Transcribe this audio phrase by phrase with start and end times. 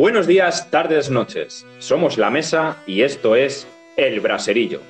[0.00, 1.66] Buenos días, tardes, noches.
[1.78, 4.80] Somos La Mesa y esto es El Braserillo.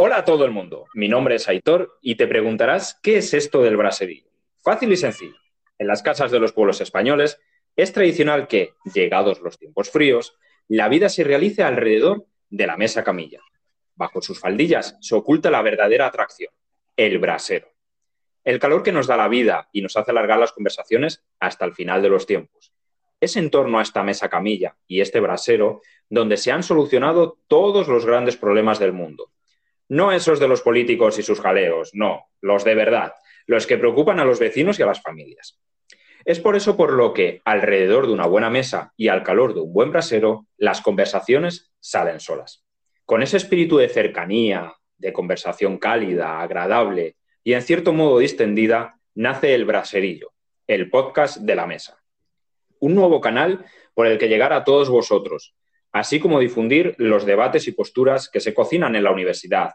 [0.00, 3.62] Hola a todo el mundo, mi nombre es Aitor y te preguntarás qué es esto
[3.62, 4.26] del braserillo.
[4.64, 5.36] Fácil y sencillo.
[5.78, 7.40] En las casas de los pueblos españoles
[7.78, 13.04] es tradicional que, llegados los tiempos fríos, la vida se realice alrededor de la mesa
[13.04, 13.40] camilla.
[13.94, 16.52] Bajo sus faldillas se oculta la verdadera atracción,
[16.96, 17.68] el brasero.
[18.42, 21.72] El calor que nos da la vida y nos hace alargar las conversaciones hasta el
[21.72, 22.72] final de los tiempos.
[23.20, 27.86] Es en torno a esta mesa camilla y este brasero donde se han solucionado todos
[27.86, 29.30] los grandes problemas del mundo.
[29.88, 33.14] No esos de los políticos y sus jaleos, no, los de verdad,
[33.46, 35.60] los que preocupan a los vecinos y a las familias.
[36.24, 39.60] Es por eso por lo que, alrededor de una buena mesa y al calor de
[39.60, 42.64] un buen brasero, las conversaciones salen solas.
[43.04, 49.54] Con ese espíritu de cercanía, de conversación cálida, agradable y en cierto modo distendida, nace
[49.54, 50.32] el Braserillo,
[50.66, 51.98] el podcast de la mesa.
[52.80, 55.54] Un nuevo canal por el que llegar a todos vosotros,
[55.92, 59.74] así como difundir los debates y posturas que se cocinan en la universidad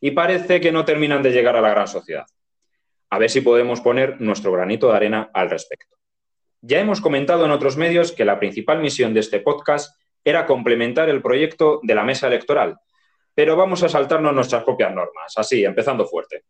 [0.00, 2.24] y parece que no terminan de llegar a la gran sociedad
[3.10, 5.96] a ver si podemos poner nuestro granito de arena al respecto.
[6.62, 11.08] Ya hemos comentado en otros medios que la principal misión de este podcast era complementar
[11.08, 12.76] el proyecto de la mesa electoral,
[13.34, 16.44] pero vamos a saltarnos nuestras propias normas, así, empezando fuerte.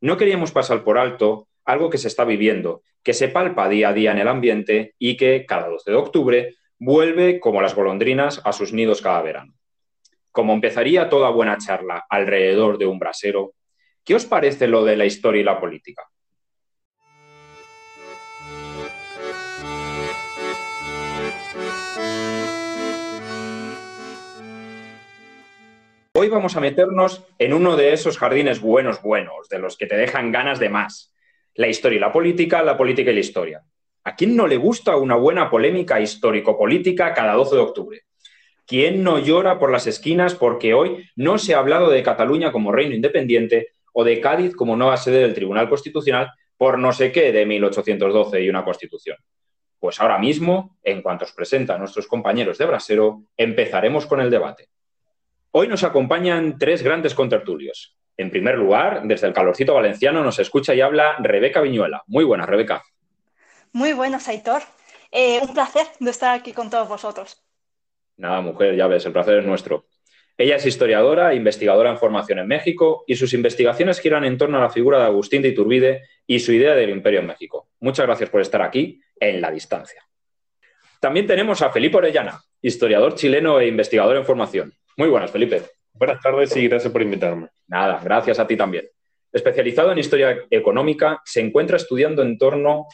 [0.00, 3.92] No queríamos pasar por alto algo que se está viviendo, que se palpa día a
[3.92, 8.52] día en el ambiente y que cada 12 de octubre vuelve como las golondrinas a
[8.52, 9.54] sus nidos cada verano.
[10.32, 13.52] Como empezaría toda buena charla alrededor de un brasero,
[14.10, 16.02] ¿Qué os parece lo de la historia y la política?
[26.12, 29.96] Hoy vamos a meternos en uno de esos jardines buenos, buenos, de los que te
[29.96, 31.14] dejan ganas de más.
[31.54, 33.62] La historia y la política, la política y la historia.
[34.02, 38.00] ¿A quién no le gusta una buena polémica histórico-política cada 12 de octubre?
[38.66, 42.72] ¿Quién no llora por las esquinas porque hoy no se ha hablado de Cataluña como
[42.72, 47.32] reino independiente o de Cádiz como nueva sede del Tribunal Constitucional por no sé qué
[47.32, 49.16] de 1812 y una constitución.
[49.78, 54.68] Pues ahora mismo, en cuanto os presentan nuestros compañeros de Brasero, empezaremos con el debate.
[55.52, 57.96] Hoy nos acompañan tres grandes contertulios.
[58.16, 62.02] En primer lugar, desde el calorcito valenciano nos escucha y habla Rebeca Viñuela.
[62.06, 62.82] Muy buenas, Rebeca.
[63.72, 64.62] Muy buenas, Aitor.
[65.10, 67.42] Eh, un placer de estar aquí con todos vosotros.
[68.16, 69.86] Nada, mujer, ya ves, el placer es nuestro.
[70.40, 74.62] Ella es historiadora, investigadora en formación en México y sus investigaciones giran en torno a
[74.62, 77.68] la figura de Agustín de Iturbide y su idea del imperio en México.
[77.80, 80.02] Muchas gracias por estar aquí en la distancia.
[80.98, 84.72] También tenemos a Felipe Orellana, historiador chileno e investigador en formación.
[84.96, 85.60] Muy buenas, Felipe.
[85.92, 87.48] Buenas tardes y gracias por invitarme.
[87.66, 88.88] Nada, gracias a ti también.
[89.30, 92.86] Especializado en historia económica, se encuentra estudiando en torno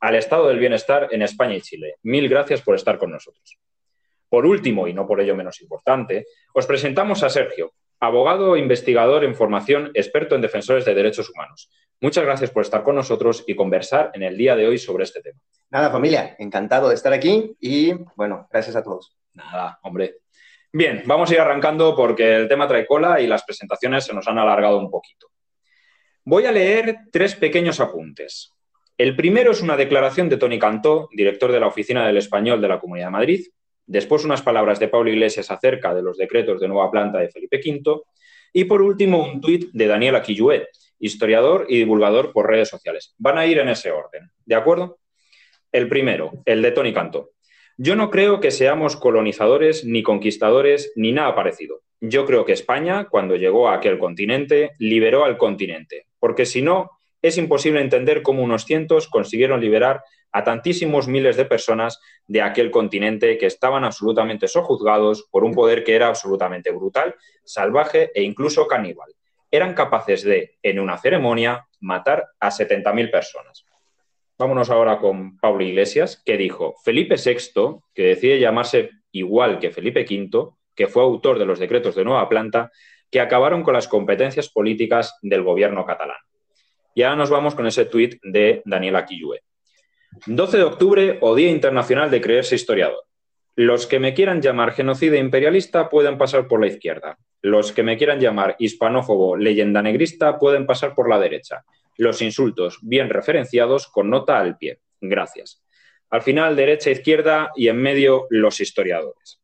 [0.00, 1.94] al estado del bienestar en España y Chile.
[2.02, 3.56] Mil gracias por estar con nosotros.
[4.28, 9.24] Por último, y no por ello menos importante, os presentamos a Sergio, abogado e investigador
[9.24, 11.70] en formación, experto en defensores de derechos humanos.
[12.00, 15.20] Muchas gracias por estar con nosotros y conversar en el día de hoy sobre este
[15.20, 15.40] tema.
[15.70, 19.16] Nada, familia, encantado de estar aquí y bueno, gracias a todos.
[19.34, 20.18] Nada, hombre.
[20.72, 24.28] Bien, vamos a ir arrancando porque el tema trae cola y las presentaciones se nos
[24.28, 25.28] han alargado un poquito.
[26.24, 28.54] Voy a leer tres pequeños apuntes.
[28.96, 32.68] El primero es una declaración de Tony Cantó, director de la Oficina del Español de
[32.68, 33.46] la Comunidad de Madrid,
[33.88, 37.58] Después unas palabras de Pablo Iglesias acerca de los decretos de nueva planta de Felipe
[37.64, 38.02] V.
[38.52, 40.68] Y por último, un tuit de Daniel Aquilluet,
[40.98, 43.14] historiador y divulgador por redes sociales.
[43.16, 44.98] Van a ir en ese orden, ¿de acuerdo?
[45.72, 47.30] El primero, el de Tony Canto.
[47.78, 51.80] Yo no creo que seamos colonizadores ni conquistadores ni nada parecido.
[51.98, 56.90] Yo creo que España, cuando llegó a aquel continente, liberó al continente, porque si no,
[57.22, 60.02] es imposible entender cómo unos cientos consiguieron liberar
[60.32, 65.84] a tantísimos miles de personas de aquel continente que estaban absolutamente sojuzgados por un poder
[65.84, 67.14] que era absolutamente brutal,
[67.44, 69.14] salvaje e incluso caníbal.
[69.50, 73.64] Eran capaces de, en una ceremonia, matar a 70.000 personas.
[74.38, 80.06] Vámonos ahora con Pablo Iglesias, que dijo, Felipe VI, que decide llamarse igual que Felipe
[80.08, 82.70] V, que fue autor de los decretos de nueva planta,
[83.10, 86.18] que acabaron con las competencias políticas del gobierno catalán.
[86.94, 89.42] Y ahora nos vamos con ese tuit de Daniel Aquillué.
[90.26, 93.04] 12 de octubre o Día Internacional de Creerse Historiador.
[93.54, 97.18] Los que me quieran llamar genocida imperialista pueden pasar por la izquierda.
[97.42, 101.64] Los que me quieran llamar hispanófobo leyenda negrista pueden pasar por la derecha.
[101.96, 104.78] Los insultos bien referenciados con nota al pie.
[105.00, 105.62] Gracias.
[106.10, 109.40] Al final, derecha, izquierda y en medio, los historiadores.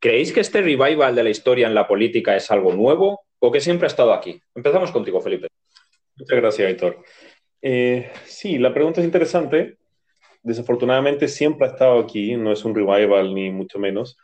[0.00, 3.60] ¿Creéis que este revival de la historia en la política es algo nuevo o que
[3.60, 4.40] siempre ha estado aquí?
[4.54, 5.48] Empezamos contigo, Felipe.
[6.16, 7.04] Muchas gracias, Héctor.
[7.62, 9.78] Eh, sí, la pregunta es interesante.
[10.48, 14.16] Desafortunadamente siempre ha estado aquí, no es un revival ni mucho menos.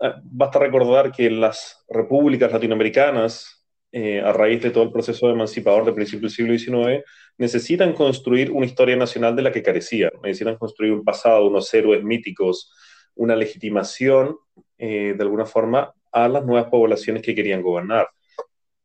[0.00, 3.62] Ah, basta recordar que las repúblicas latinoamericanas,
[3.92, 7.04] eh, a raíz de todo el proceso emancipador de principios del siglo XIX,
[7.36, 10.12] necesitan construir una historia nacional de la que carecían.
[10.22, 12.72] Necesitan construir un pasado, unos héroes míticos,
[13.14, 14.38] una legitimación,
[14.78, 18.08] eh, de alguna forma, a las nuevas poblaciones que querían gobernar.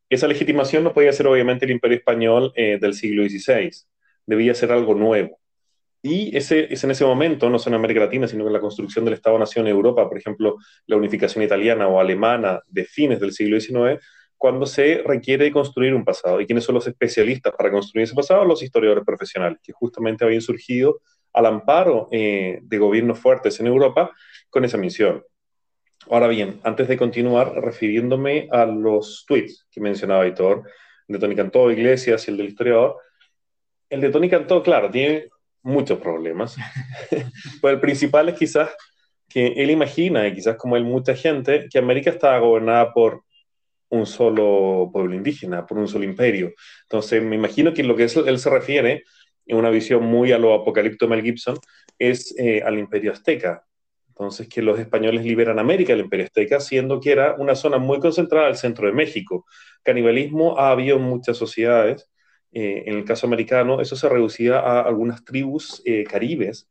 [0.10, 3.72] Esa legitimación no podía ser obviamente el imperio español eh, del siglo XVI,
[4.26, 5.40] debía ser algo nuevo.
[6.08, 9.06] Y ese, es en ese momento, no solo en América Latina, sino en la construcción
[9.06, 13.60] del Estado-Nación en Europa, por ejemplo, la unificación italiana o alemana de fines del siglo
[13.60, 14.00] XIX,
[14.38, 16.40] cuando se requiere construir un pasado.
[16.40, 18.46] ¿Y quiénes son los especialistas para construir ese pasado?
[18.46, 21.02] Los historiadores profesionales, que justamente habían surgido
[21.34, 24.12] al amparo eh, de gobiernos fuertes en Europa
[24.52, 25.24] con esa misión.
[26.08, 30.70] Ahora bien, antes de continuar, refiriéndome a los tweets que mencionaba Hitor,
[31.08, 32.98] de Tony Cantó, Iglesias y el del historiador,
[33.90, 35.30] el de Tony Cantó, claro, tiene
[35.66, 36.56] muchos problemas.
[37.62, 38.70] pues el principal es quizás
[39.28, 43.24] que él imagina, y quizás como él mucha gente, que América estaba gobernada por
[43.90, 46.54] un solo pueblo indígena, por un solo imperio.
[46.84, 49.04] Entonces, me imagino que lo que él se refiere,
[49.46, 51.58] en una visión muy a lo apocalipto Mel Gibson,
[52.00, 53.66] es eh, al imperio azteca,
[54.16, 58.00] entonces, que los españoles liberan América del Imperio Azteca, siendo que era una zona muy
[58.00, 59.46] concentrada al centro de México.
[59.84, 62.10] Canibalismo ha habido en muchas sociedades.
[62.58, 66.70] Eh, en el caso americano, eso se reducía a algunas tribus eh, caribes.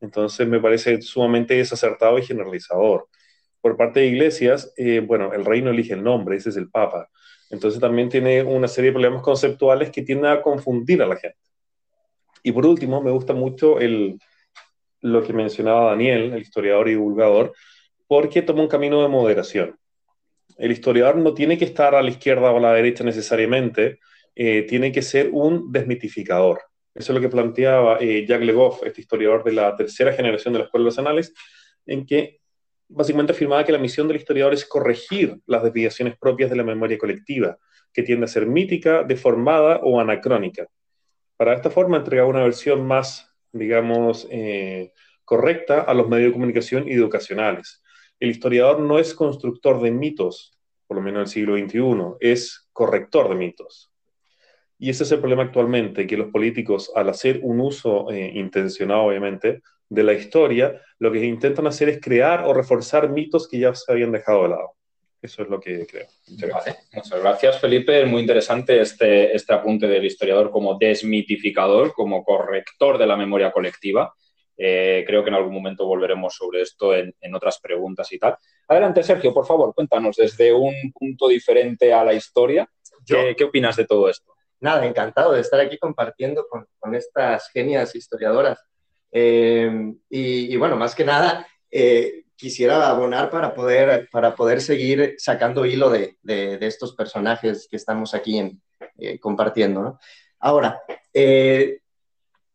[0.00, 3.06] Entonces, me parece sumamente desacertado y generalizador.
[3.60, 7.08] Por parte de iglesias, eh, bueno, el reino elige el nombre, ese es el Papa.
[7.48, 11.38] Entonces, también tiene una serie de problemas conceptuales que tienden a confundir a la gente.
[12.42, 13.76] Y por último, me gusta mucho
[15.00, 17.52] lo que mencionaba Daniel, el historiador y divulgador,
[18.08, 19.78] porque toma un camino de moderación.
[20.56, 24.00] El historiador no tiene que estar a la izquierda o a la derecha necesariamente,
[24.34, 26.60] eh, tiene que ser un desmitificador.
[26.94, 30.60] Eso es lo que planteaba eh, Jacques Legoff, este historiador de la tercera generación de
[30.60, 31.32] la Escuela Anales,
[31.86, 32.40] en que
[32.88, 36.98] básicamente afirmaba que la misión del historiador es corregir las desviaciones propias de la memoria
[36.98, 37.58] colectiva,
[37.92, 40.66] que tiende a ser mítica, deformada o anacrónica.
[41.36, 44.92] Para esta forma entregaba una versión más digamos, eh,
[45.24, 47.82] correcta a los medios de comunicación y educacionales.
[48.18, 52.68] El historiador no es constructor de mitos, por lo menos en el siglo XXI, es
[52.72, 53.89] corrector de mitos.
[54.82, 59.02] Y ese es el problema actualmente, que los políticos, al hacer un uso eh, intencionado,
[59.02, 59.60] obviamente,
[59.90, 63.92] de la historia, lo que intentan hacer es crear o reforzar mitos que ya se
[63.92, 64.72] habían dejado de lado.
[65.20, 66.06] Eso es lo que creo.
[66.28, 66.88] Muchas gracias.
[66.94, 68.00] Muchas gracias, Felipe.
[68.00, 73.52] Es muy interesante este, este apunte del historiador como desmitificador, como corrector de la memoria
[73.52, 74.14] colectiva.
[74.56, 78.38] Eh, creo que en algún momento volveremos sobre esto en, otras preguntas y tal.
[78.66, 82.66] Adelante, Sergio, por favor, cuéntanos desde un punto diferente a la historia.
[83.04, 84.32] ¿Qué, ¿qué opinas de todo esto?
[84.60, 88.62] Nada, encantado de estar aquí compartiendo con, con estas genias historiadoras.
[89.12, 95.14] Eh, y, y, bueno, más que nada, eh, quisiera abonar para poder, para poder seguir
[95.18, 98.62] sacando hilo de, de, estos personajes que estamos aquí en,
[98.98, 99.82] eh, compartiendo.
[99.82, 99.98] ¿no?
[100.38, 100.80] Ahora,
[101.12, 101.80] eh,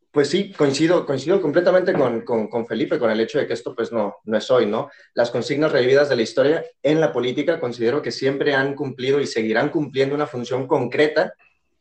[0.09, 3.75] pues sí, coincido, coincido completamente con, con, con, Felipe con el hecho de que esto
[3.75, 4.89] pues no, no es hoy, ¿no?
[5.13, 9.27] Las consignas revividas de la historia en la política considero que siempre han cumplido y
[9.27, 11.33] seguirán cumpliendo una función concreta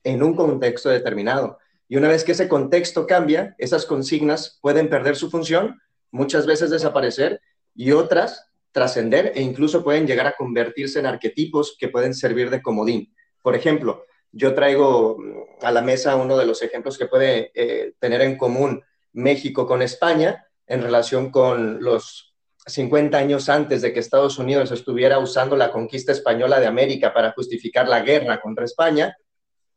[0.04, 1.58] en un contexto determinado.
[1.88, 5.80] Y una vez que ese contexto cambia, esas consignas pueden perder su función,
[6.10, 7.40] muchas veces desaparecer
[7.74, 12.62] y otras trascender e incluso pueden llegar a convertirse en arquetipos que pueden servir de
[12.62, 13.14] comodín.
[13.40, 15.16] Por ejemplo, yo traigo
[15.62, 18.82] a la mesa uno de los ejemplos que puede eh, tener en común
[19.12, 22.34] México con España en relación con los
[22.66, 27.32] 50 años antes de que Estados Unidos estuviera usando la conquista española de América para
[27.32, 29.16] justificar la guerra contra España,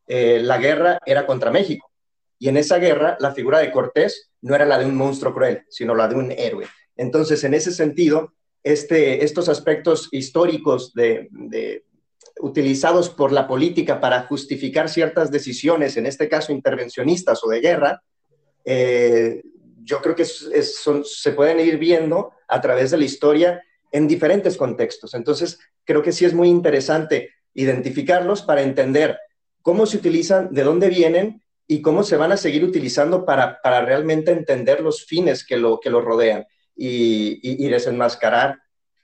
[0.07, 1.91] eh, la guerra era contra México.
[2.39, 5.63] Y en esa guerra la figura de Cortés no era la de un monstruo cruel,
[5.69, 6.67] sino la de un héroe.
[6.95, 8.33] Entonces, en ese sentido,
[8.63, 11.29] este, estos aspectos históricos de,
[12.39, 18.03] utilizados por la política para justificar ciertas decisiones, en este caso intervencionistas o de guerra,
[18.65, 19.41] eh,
[19.83, 25.13] yo creo que se pueden ir viendo a través de la historia en diferentes contextos.
[25.13, 29.17] Entonces, creo que sí es muy interesante identificarlos para entender
[29.67, 33.81] cómo se utilizan, de dónde vienen y cómo se van a seguir utilizando para, para
[33.81, 38.61] realmente entender los fines que lo, que lo rodean y, desenmascarar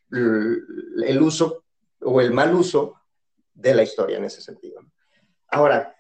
[0.10, 1.66] el uso
[2.00, 2.94] o el mal uso
[3.54, 4.80] de la historia en ese sentido.
[5.50, 5.94] Ahora,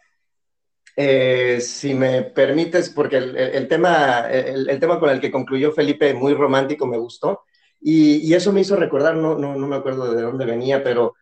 [0.96, 6.36] eh, si me permites, porque el, tema, el, tema con el que concluyó Felipe, muy
[6.36, 7.42] romántico, me gustó.
[7.82, 11.16] Y, eso me hizo recordar, no, no, no, me acuerdo de dónde venía, pero,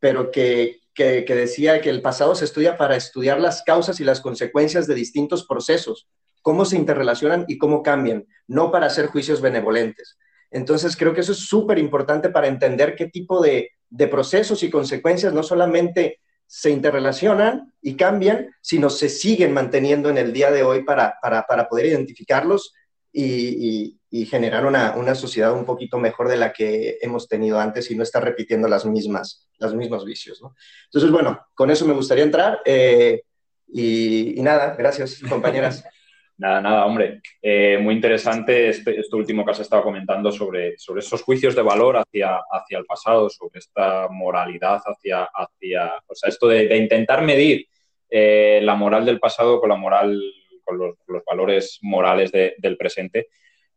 [0.00, 4.20] pero que, que, decía que el pasado se estudia para estudiar las causas y las
[4.20, 6.08] consecuencias de distintos procesos,
[6.42, 10.18] cómo se interrelacionan y cómo cambian, no para hacer juicios benevolentes.
[10.50, 14.70] Entonces, creo que eso es súper importante para entender qué tipo de, de procesos y
[14.70, 20.64] consecuencias no solamente se interrelacionan y cambian, sino se siguen manteniendo en el día de
[20.64, 22.74] hoy para, para, para poder identificarlos
[23.12, 27.90] y, y, generar una, una, sociedad un poquito mejor de la que hemos tenido antes
[27.90, 30.40] y no estar repitiendo las mismas, los mismos vicios.
[30.40, 30.54] ¿no?
[30.84, 33.22] Entonces, bueno, con eso me gustaría entrar eh,
[33.68, 35.84] y, y nada, gracias compañeras.
[36.38, 37.20] Nada, nada, hombre.
[37.42, 41.62] Eh, muy interesante este, este, último que has estado comentando sobre, sobre esos juicios de
[41.62, 47.22] valor hacia, hacia el pasado, sobre esta moralidad hacia, hacia o sea, esto de, intentar
[47.22, 47.66] medir
[48.08, 50.22] eh, la moral del pasado con la moral,
[50.64, 50.96] con los,
[51.26, 53.26] valores morales del presente.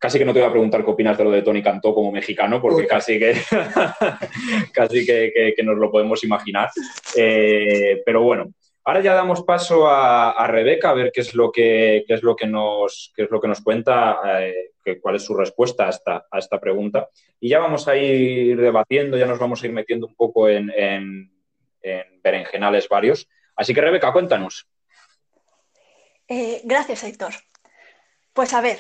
[0.01, 2.11] Casi que no te voy a preguntar qué opinas de lo de Tony Cantó como
[2.11, 3.35] mexicano, porque casi que
[4.73, 6.71] casi que, nos lo podemos imaginar.
[7.15, 8.51] Eh, pero bueno,
[8.83, 12.47] Ahora ya damos paso a, Rebeca a ver qué es lo que, es lo que,
[12.47, 16.59] nos, es lo que nos cuenta, eh, cuál es su respuesta a esta, a esta
[16.59, 17.07] pregunta.
[17.39, 20.71] Y ya vamos a ir debatiendo, ya nos vamos a ir metiendo un poco en,
[20.75, 21.31] en,
[22.23, 23.29] berenjenales varios.
[23.55, 24.67] Así que Rebeca, cuéntanos.
[26.27, 27.33] Eh, gracias, Héctor.
[28.33, 28.79] Pues a ver,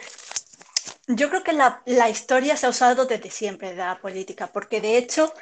[1.15, 4.97] yo creo que la, historia se ha usado desde siempre de la política, porque de
[4.97, 5.33] hecho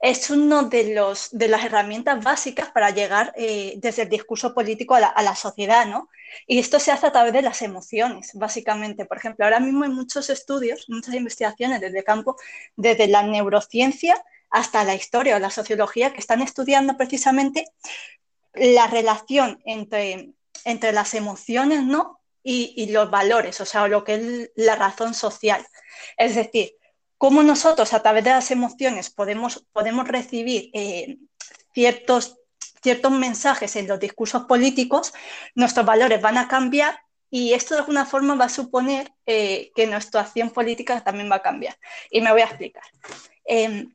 [0.00, 4.94] es una de, los, de las herramientas básicas para llegar eh, desde el discurso político
[4.94, 6.08] a la, sociedad, ¿no?
[6.46, 9.06] Y esto se hace a través de las emociones, básicamente.
[9.06, 12.36] Por ejemplo, ahora mismo hay muchos estudios, muchas investigaciones desde el campo,
[12.76, 17.66] desde la neurociencia hasta la historia o la sociología, que están estudiando precisamente
[18.54, 20.32] la relación entre,
[20.64, 22.20] entre las emociones, ¿no?
[22.44, 25.66] Y, los valores, o sea, lo que es la razón social.
[26.18, 26.76] Es decir,
[27.16, 31.16] cómo nosotros a través de las emociones podemos, podemos recibir eh,
[31.72, 32.36] ciertos,
[32.82, 35.14] ciertos mensajes en los discursos políticos,
[35.54, 39.86] nuestros valores van a cambiar y esto de alguna forma va a suponer eh, que
[39.86, 41.76] nuestra acción política también va a cambiar.
[42.10, 42.84] Y me voy a explicar.
[43.44, 43.92] Em,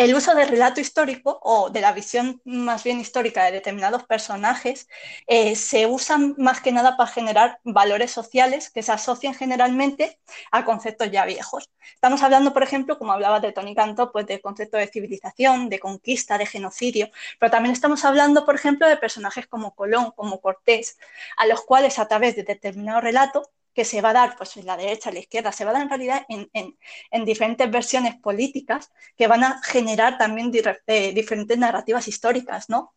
[0.00, 4.88] el uso del relato histórico o de la visión más bien histórica de determinados personajes
[5.26, 10.18] eh, se usa más que nada para generar valores sociales que se asocian generalmente
[10.52, 11.68] a conceptos ya viejos.
[11.92, 15.78] Estamos hablando, por ejemplo, como hablaba de Tony Canto, pues de concepto de civilización, de
[15.78, 20.96] conquista, de genocidio, pero también estamos hablando, por ejemplo, de personajes como Colón, como Cortés,
[21.36, 24.66] a los cuales a través de determinado relato que se va a dar pues en
[24.66, 28.90] la derecha, en la izquierda, se va a dar en realidad en, diferentes versiones políticas
[29.16, 30.50] que van a generar también
[30.86, 32.92] eh, diferentes narrativas históricas, ¿no?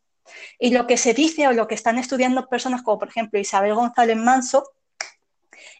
[0.58, 3.76] Y lo que se dice o lo que están estudiando personas como por ejemplo Isabel
[3.76, 4.64] González Manso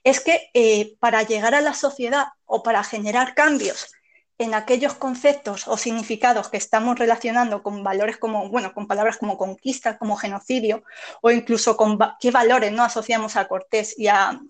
[0.04, 3.94] es que eh, para llegar a la sociedad o para generar cambios
[4.38, 9.38] en aquellos conceptos o significados que estamos relacionando con valores como, bueno, con palabras como
[9.38, 10.84] conquista, como genocidio,
[11.22, 14.42] o incluso con qué valores no asociamos a Cortés y a,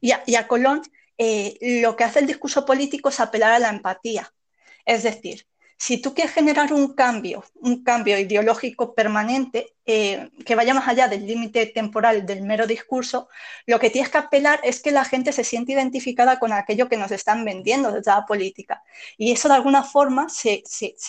[0.00, 0.82] y a, Colón,
[1.18, 4.32] eh, lo que hace el discurso político es apelar a la empatía.
[4.84, 5.46] Es decir,
[5.80, 11.08] si tú quieres generar un cambio, un cambio ideológico permanente eh, que vaya más allá
[11.08, 13.30] del límite temporal del mero discurso,
[13.64, 16.98] lo que tienes que apelar es que la gente se siente identificada con aquello que
[16.98, 18.82] nos están vendiendo desde la política.
[19.16, 20.62] Y eso de alguna forma se,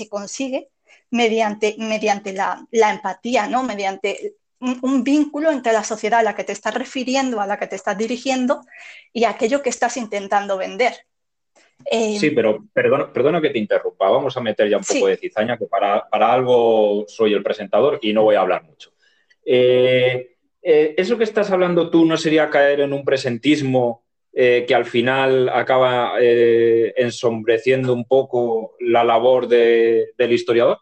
[0.09, 0.69] consigue
[1.09, 3.63] mediante, mediante la, la, empatía, ¿no?
[3.63, 7.67] mediante un, vínculo entre la sociedad a la que te estás refiriendo, a la que
[7.67, 8.61] te estás dirigiendo
[9.11, 10.93] y aquello que estás intentando vender.
[11.89, 14.09] Eh, sí, pero perdona, que te interrumpa.
[14.09, 18.13] Vamos a meter ya un poco de cizaña, que para, algo soy el presentador y
[18.13, 18.91] no voy a hablar mucho.
[19.43, 24.03] Eh, eh, ¿Eso que estás hablando tú no sería caer en un presentismo
[24.33, 30.77] que al final acaba ensombreciendo un poco la labor del historiador?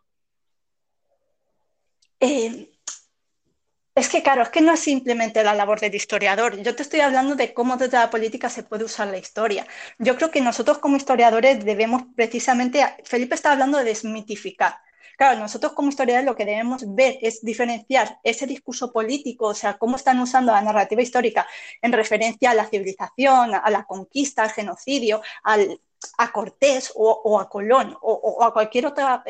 [4.00, 6.56] Es que, claro, es que no es simplemente la labor del historiador.
[6.62, 9.68] Yo te estoy hablando de cómo desde la política se puede usar la historia.
[9.98, 14.78] Yo creo que nosotros como historiadores debemos precisamente, Felipe está hablando de desmitificar.
[15.18, 19.78] Claro, nosotros como historiadores lo que debemos ver es diferenciar ese discurso político, o sea,
[19.78, 21.46] cómo están usando la narrativa histórica
[21.82, 25.78] en referencia a la civilización, a la conquista, al genocidio, al,
[26.18, 29.24] a Cortés o, a Colón o, a cualquier otra,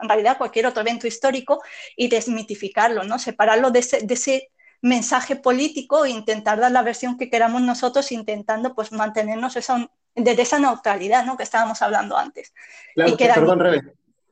[0.00, 1.62] en realidad cualquier otro evento histórico
[1.96, 3.18] y desmitificarlo, ¿no?
[3.18, 4.50] Separarlo de ese,
[4.82, 10.40] mensaje político e intentar dar la versión que queramos nosotros, intentando pues mantenernos esa, desde
[10.40, 11.36] esa neutralidad, ¿no?
[11.36, 12.54] Que estábamos hablando antes.
[12.94, 13.82] Claro, perdón, Rebe.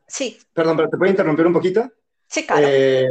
[0.06, 0.38] Sí.
[0.54, 1.92] Perdón, pero ¿te puedo interrumpir un poquito?
[2.26, 2.66] Sí, claro.
[2.66, 3.08] Eh,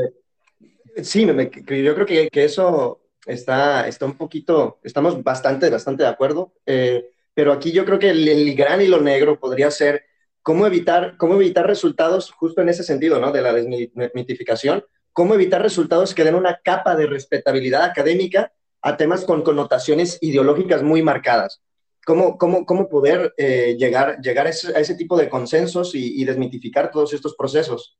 [1.03, 7.11] sí, yo creo que, eso está, está un poquito, estamos bastante, bastante de acuerdo, eh,
[7.33, 10.05] pero aquí yo creo que el, el, gran hilo negro podría ser
[10.47, 13.33] cómo evitar, cómo evitar resultados justo en ese sentido, ¿no?
[13.33, 19.25] De la desmitificación, cómo evitar resultados que den una capa de respetabilidad académica a temas
[19.25, 21.61] con connotaciones ideológicas muy marcadas.
[22.05, 26.21] ¿Cómo, cómo, cómo poder eh, llegar, llegar a ese, a ese, tipo de consensos y,
[26.21, 27.97] y desmitificar todos estos procesos?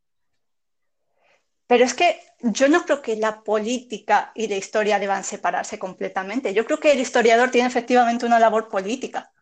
[1.68, 6.54] Pero es que yo no creo que la política y la historia deban separarse completamente.
[6.54, 9.34] Yo creo que el historiador tiene efectivamente una labor política.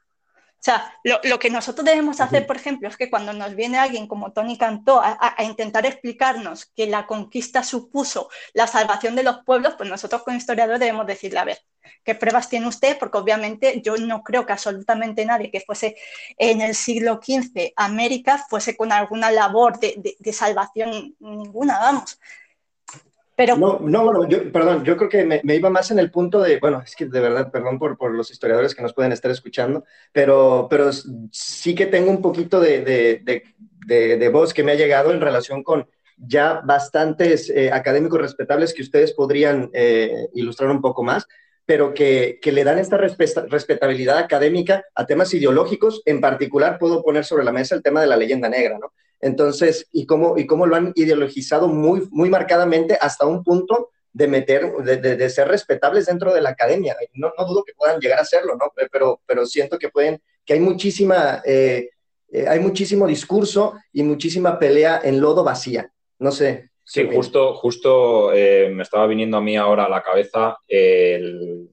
[0.65, 3.77] O sea, lo, lo que nosotros debemos hacer, por ejemplo, es que cuando nos viene
[3.77, 9.15] alguien como Tony Cantó a, a, a, intentar explicarnos que la conquista supuso la salvación
[9.15, 11.59] de los pueblos, pues nosotros como historiadores debemos decirle, a ver,
[12.03, 12.97] ¿qué pruebas tiene usted?
[12.97, 15.97] Porque obviamente yo no creo que absolutamente nadie que fuese
[16.35, 22.19] en el siglo XV América fuese con alguna labor de, de, de salvación ninguna, vamos.
[23.35, 23.57] Pero...
[23.57, 26.59] No, no, bueno, yo, perdón, yo creo que me, iba más en el punto de,
[26.59, 29.83] bueno, es que de verdad, perdón por, por los historiadores que nos pueden estar escuchando,
[30.13, 30.89] pero, pero
[31.31, 33.43] sí que tengo un poquito de, de,
[33.85, 35.87] de, de voz que me ha llegado en relación con
[36.17, 41.27] ya bastantes eh, académicos respetables que ustedes podrían eh, ilustrar un poco más,
[41.65, 46.01] pero que, que le dan esta respetabilidad académica a temas ideológicos.
[46.05, 48.93] En particular, puedo poner sobre la mesa el tema de la leyenda negra, ¿no?
[49.19, 54.27] Entonces, y cómo, y cómo lo han ideologizado muy, muy marcadamente hasta un punto de
[54.27, 56.95] meter, de, de, de ser respetables dentro de la academia.
[57.13, 58.71] No, no, dudo que puedan llegar a hacerlo, ¿no?
[58.91, 61.89] Pero, pero siento que pueden, que hay muchísima, eh,
[62.31, 65.91] eh, hay muchísimo discurso y muchísima pelea en lodo vacía.
[66.19, 66.69] No sé.
[66.83, 71.67] Sí, justo, justo eh, me estaba viniendo a mí ahora a la cabeza el,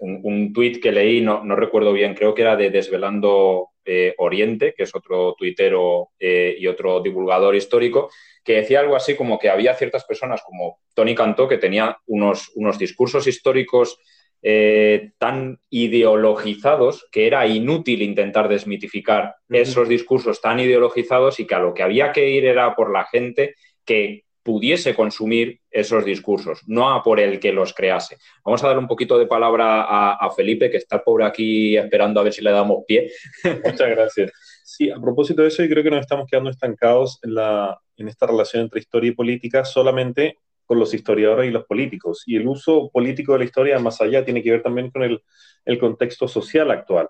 [0.00, 4.14] un, un tuit que leí, no, no, recuerdo bien, creo que era de Desvelando eh,
[4.18, 8.10] Oriente, que es otro tuitero eh, y otro divulgador histórico,
[8.42, 12.50] que decía algo así como que había ciertas personas como Tony Cantó que tenía unos,
[12.54, 13.98] unos discursos históricos
[14.42, 19.60] eh, tan ideologizados que era inútil intentar desmitificar uh -huh.
[19.60, 23.06] esos discursos tan ideologizados y que a lo que había que ir era por la
[23.06, 23.54] gente
[23.86, 28.18] que pudiese consumir esos discursos, no a por el que los crease.
[28.44, 32.20] Vamos a dar un poquito de palabra a, a Felipe, que está pobre aquí esperando
[32.20, 33.10] a ver si le damos pie.
[33.64, 34.30] Muchas gracias.
[34.62, 38.08] Sí, a propósito de eso, yo creo que nos estamos quedando estancados en, la, en
[38.08, 42.22] esta relación entre historia y política solamente con los historiadores y los políticos.
[42.26, 45.22] Y el uso político de la historia más allá tiene que ver también con el,
[45.64, 47.08] el contexto social actual.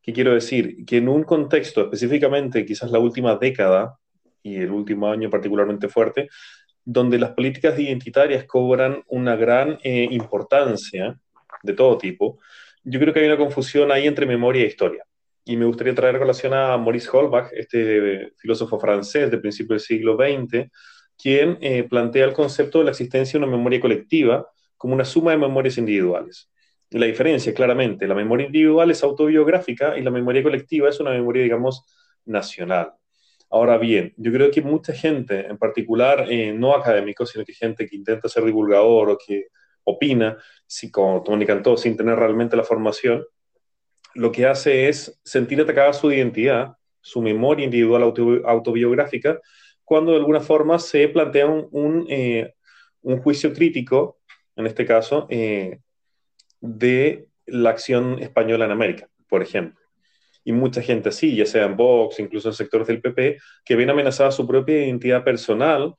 [0.00, 0.84] ¿Qué quiero decir?
[0.86, 3.98] Que en un contexto, específicamente quizás la última década,
[4.44, 6.28] y el último año particularmente fuerte,
[6.84, 11.18] donde las políticas identitarias cobran una gran eh, importancia
[11.62, 12.38] de todo tipo,
[12.84, 15.02] yo creo que hay una confusión ahí entre memoria e historia.
[15.46, 20.16] Y me gustaría traer relación a Maurice Holbach, este filósofo francés del principio del siglo
[20.16, 20.70] XX,
[21.16, 25.30] quien eh, plantea el concepto de la existencia de una memoria colectiva como una suma
[25.30, 26.50] de memorias individuales.
[26.90, 31.42] La diferencia, claramente, la memoria individual es autobiográfica y la memoria colectiva es una memoria,
[31.42, 31.84] digamos,
[32.26, 32.92] nacional.
[33.54, 37.86] Ahora bien, yo creo que mucha gente, en particular eh, no académicos, sino que gente
[37.86, 39.46] que intenta ser divulgador o que
[39.84, 40.36] opina,
[40.66, 43.24] si, como Tony Cantó, sin tener realmente la formación,
[44.14, 49.40] lo que hace es sentir atacada su identidad, su memoria individual auto, autobiográfica,
[49.84, 52.54] cuando de alguna forma se plantea un, eh,
[53.22, 54.18] juicio crítico,
[54.56, 55.78] en este caso, eh,
[56.60, 59.83] de la acción española en América, por ejemplo
[60.44, 63.90] y mucha gente así, ya sea en Vox, incluso en sectores del PP, que ven
[63.90, 65.94] amenazada su propia identidad personal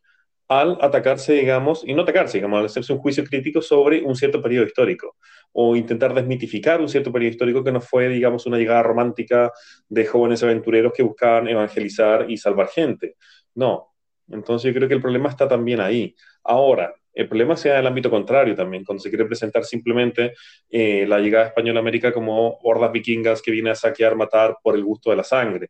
[0.48, 4.42] al atacarse, digamos, y no atacarse, digamos, al hacerse un juicio crítico sobre un cierto
[4.42, 5.18] periodo histórico,
[5.52, 9.52] o intentar desmitificar un cierto periodo histórico que no fue, digamos, una llegada romántica
[9.90, 13.16] de jóvenes aventureros que buscaban evangelizar y salvar gente.
[13.56, 13.94] No.
[14.30, 16.16] Entonces yo creo que el problema está también ahí.
[16.44, 20.34] Ahora, el problema sea el ámbito contrario también, cuando se quiere presentar simplemente
[20.70, 24.76] eh, la llegada española a América como hordas vikingas que viene a saquear, matar por
[24.76, 25.70] el gusto de la sangre.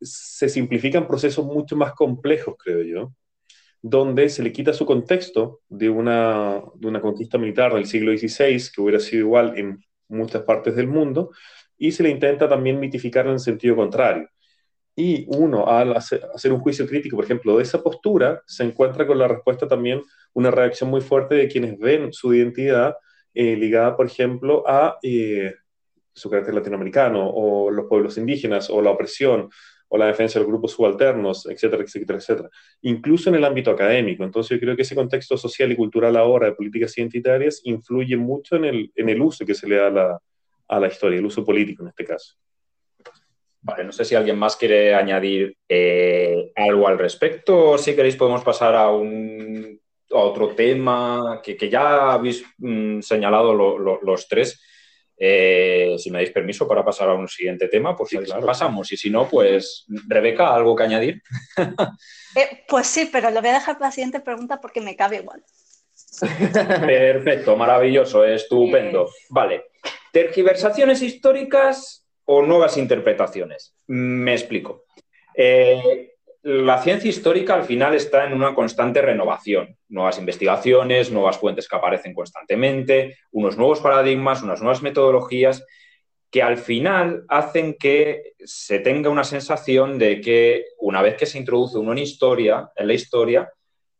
[0.00, 3.12] Se simplifican procesos mucho más complejos, creo yo,
[3.82, 8.70] donde se le quita su contexto de una, de una conquista militar del siglo XVI,
[8.72, 11.32] que hubiera sido igual en muchas partes del mundo,
[11.76, 14.28] y se le intenta también mitificar en sentido contrario.
[14.96, 19.18] Y uno, al hacer un juicio crítico, por ejemplo, de esa postura, se encuentra con
[19.18, 20.02] la respuesta también
[20.34, 22.96] una reacción muy fuerte de quienes ven su identidad
[23.34, 25.52] eh, ligada, por ejemplo, a eh,
[26.12, 29.50] su carácter latinoamericano, o los pueblos indígenas, o la opresión,
[29.88, 32.50] o la defensa de los grupos subalternos, etcétera, etcétera, etcétera.
[32.82, 34.24] Incluso en el ámbito académico.
[34.24, 38.56] Entonces yo creo que ese contexto social y cultural ahora de políticas identitarias influye mucho
[38.56, 40.18] en el, en el uso que se le da a la,
[40.68, 42.34] a la historia, el uso político en este caso.
[43.64, 48.14] Vale, no sé si alguien más quiere añadir eh, algo al respecto o si queréis
[48.14, 54.60] podemos pasar a un otro tema que, ya habéis mm, señalado los tres.
[55.16, 58.10] Eh, si me dais permiso para pasar a un siguiente tema, pues
[58.44, 58.92] pasamos.
[58.92, 61.22] Y si no, pues Rebeca, ¿algo que añadir?
[62.36, 65.18] Eh, pues sí, pero lo voy a dejar para la siguiente pregunta porque me cabe
[65.18, 65.44] igual.
[66.20, 69.08] Perfecto, maravilloso, estupendo.
[69.30, 69.66] Vale,
[70.10, 73.74] tergiversaciones históricas o nuevas interpretaciones.
[73.86, 74.84] Me explico.
[75.34, 81.66] Eh, la ciencia histórica al final está en una constante renovación, nuevas investigaciones, nuevas fuentes
[81.66, 85.64] que aparecen constantemente, unos nuevos paradigmas, unas nuevas metodologías
[86.30, 91.38] que al final hacen que se tenga una sensación de que una vez que se
[91.38, 93.50] introduce uno en historia, en la historia,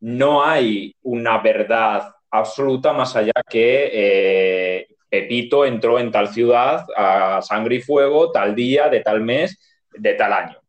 [0.01, 4.89] no hay una verdad absoluta más allá que eh,
[5.23, 9.59] Pepito entró en tal ciudad a sangre y fuego, tal día, de tal mes,
[9.93, 10.65] de tal año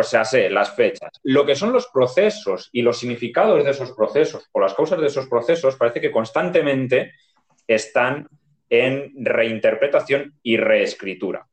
[0.00, 1.10] o sea, sé, las fechas.
[1.24, 5.06] Lo que son los procesos y los significados de esos procesos o las causas de
[5.06, 7.12] esos procesos parece que constantemente
[7.66, 8.26] están
[8.68, 11.46] en reinterpretación y reescritura.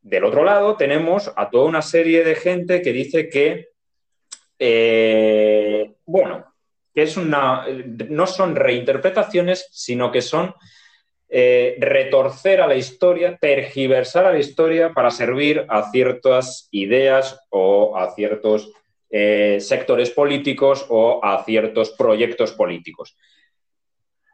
[0.00, 3.68] Del otro lado tenemos a toda una serie de gente que dice que,
[4.58, 6.54] eh, bueno,
[6.94, 7.66] que es una,
[8.08, 10.54] no son reinterpretaciones, sino que son
[11.32, 17.96] eh, retorcer a la historia, tergiversar a la historia para servir a ciertas ideas o
[17.96, 18.72] a ciertos
[19.10, 23.16] eh, sectores políticos o a ciertos proyectos políticos.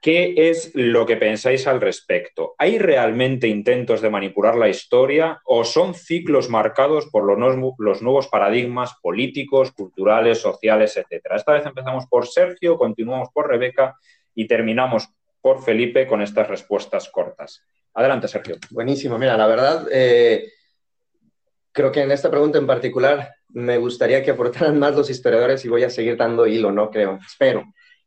[0.01, 2.55] ¿Qué es lo que pensáis al respecto?
[2.59, 8.29] ¿Hay realmente intentos de manipular la historia o son ciclos marcados por los, los nuevos
[8.29, 11.37] paradigmas políticos, culturales, sociales, etcétera?
[11.37, 13.97] Esta vez empezamos por Sergio, continuamos por Rebeca
[14.35, 15.09] y terminamos
[15.47, 17.63] por Felipe con estas respuestas cortas.
[17.95, 18.57] Adelante, Sergio.
[18.69, 19.17] Buenísimo.
[19.17, 20.51] Mira, la verdad, eh,
[21.71, 25.69] creo que en esta pregunta en particular me gustaría que aportaran más los historiadores y
[25.69, 26.91] voy a seguir dando hilo, ¿no?
[26.91, 27.63] Creo, espero.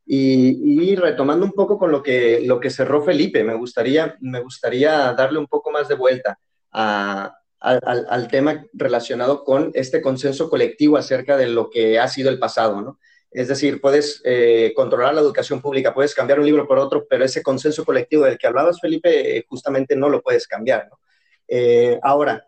[0.05, 5.13] Y, retomando un poco con lo que, lo que cerró Felipe, me gustaría, me gustaría
[5.13, 6.37] darle un poco más de vuelta
[6.71, 12.37] al, al, tema relacionado con este consenso colectivo acerca de lo que ha sido el
[12.37, 12.99] pasado, ¿no?
[13.31, 17.23] Es decir, puedes eh, controlar la educación pública, puedes cambiar un libro por otro, pero
[17.23, 20.89] ese consenso colectivo del que hablabas, Felipe, eh, justamente no lo puedes cambiar.
[21.47, 22.47] Eh, ahora,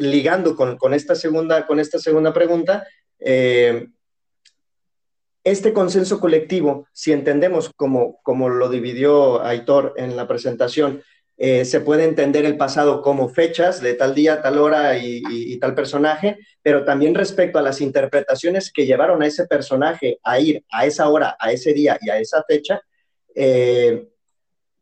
[0.00, 2.86] ligando con, esta segunda, con esta segunda pregunta,
[5.44, 11.02] este consenso colectivo, si entendemos como, como lo dividió Aitor en la presentación,
[11.42, 15.74] eh, se puede entender el pasado como fechas de tal día, tal hora y, tal
[15.74, 20.84] personaje, pero también respecto a las interpretaciones que llevaron a ese personaje a ir a
[20.84, 22.82] esa hora, a ese día y a esa fecha,
[23.34, 24.06] eh,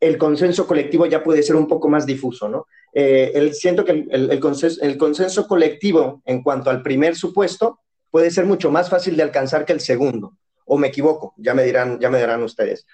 [0.01, 2.67] el consenso colectivo ya puede ser un poco más difuso, ¿no?
[2.93, 7.79] Eh, siento que el, consenso, el, consenso, colectivo en cuanto al primer supuesto
[8.11, 11.63] puede ser mucho más fácil de alcanzar que el segundo, o me equivoco, ya me
[11.63, 12.85] dirán, ya me dirán ustedes.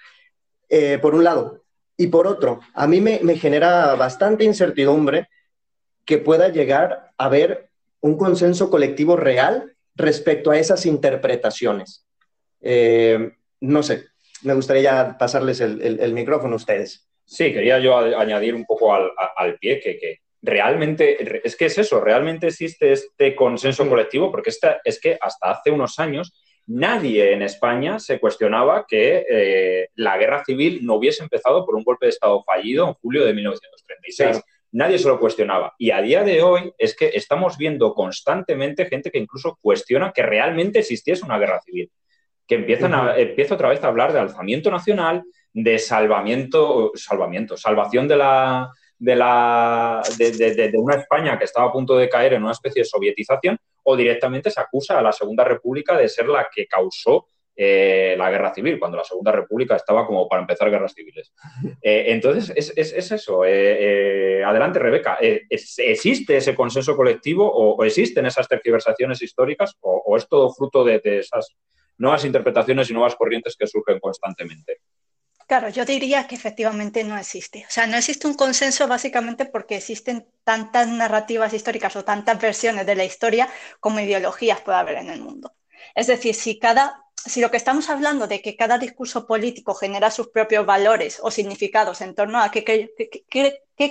[1.01, 1.64] por un lado,
[1.97, 5.29] y por otro, a mí me, genera bastante incertidumbre
[6.03, 7.69] que pueda llegar a haber
[8.01, 12.05] un consenso colectivo real respecto a esas interpretaciones.
[12.61, 13.31] Eh,
[13.61, 14.05] no sé,
[14.43, 17.07] me gustaría pasarles el, micrófono a ustedes.
[17.23, 22.47] Sí, quería yo añadir un poco al, pie que, realmente, es que es eso, realmente
[22.47, 26.33] existe este consenso colectivo, porque esta, es que hasta hace unos años
[26.67, 31.83] Nadie en España se cuestionaba que eh, la guerra civil no hubiese empezado por un
[31.83, 34.41] golpe de Estado fallido en julio de 1936.
[34.71, 35.73] Nadie se lo cuestionaba.
[35.77, 40.23] Y a día de hoy es que estamos viendo constantemente gente que incluso cuestiona que
[40.23, 41.91] realmente existiese una guerra civil.
[42.47, 45.23] Que empiezan a, empieza otra vez a hablar de alzamiento nacional,
[45.53, 51.95] de salvamiento, salvamiento, salvación de la, de, la, de, una España que estaba a punto
[51.97, 55.97] de caer en una especie de sovietización, o directamente se acusa a la Segunda República
[55.97, 57.27] de ser la que causó
[57.57, 61.33] eh, la guerra civil, cuando la Segunda República estaba como para empezar guerras civiles.
[61.81, 63.43] Eh, entonces, es, eso.
[63.45, 65.19] Eh, adelante, Rebeca.
[65.21, 71.55] ¿Existe ese consenso colectivo o, existen esas tergiversaciones históricas o, es todo fruto de, esas
[71.97, 74.79] nuevas interpretaciones y nuevas corrientes que surgen constantemente?
[75.47, 77.65] Claro, yo diría que efectivamente no existe.
[77.67, 82.85] O sea, no existe un consenso básicamente porque existen tantas narrativas históricas o tantas versiones
[82.87, 83.47] de la historia
[83.79, 85.53] como ideologías puede haber en el mundo.
[85.93, 90.11] Es decir, si cada si lo que estamos hablando de que cada discurso político genera
[90.11, 92.63] sus propios valores o significados en torno a qué,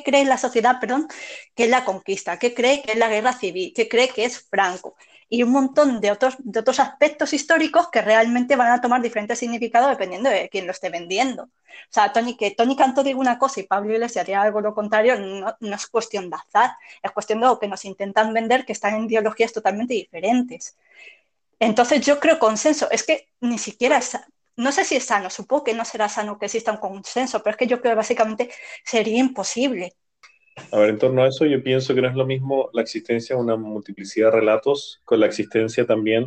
[0.05, 1.09] cree la sociedad, perdón,
[1.55, 4.47] que es la conquista, qué cree que es la guerra civil, qué cree que es
[4.49, 4.97] Franco,
[5.29, 9.39] y un montón de otros, de otros aspectos históricos que realmente van a tomar diferentes
[9.39, 11.45] significados dependiendo de quién lo esté vendiendo.
[11.45, 14.75] O sea, Tony, que Tony Canto diga una cosa y Pablo Iglesias diga algo lo
[14.75, 18.65] contrario, no, no, es cuestión de azar, es cuestión de lo que nos intentan vender
[18.65, 20.77] que están en ideologías totalmente diferentes.
[21.59, 24.01] Entonces yo creo consenso, es que ni siquiera
[24.57, 27.53] no sé si es sano, supongo que no será sano que exista un consenso, pero
[27.53, 28.51] es que yo creo que básicamente
[28.85, 29.95] sería imposible.
[30.71, 33.35] A ver, en torno a eso yo pienso que no es lo mismo la existencia
[33.37, 36.27] de una multiplicidad de relatos con la existencia también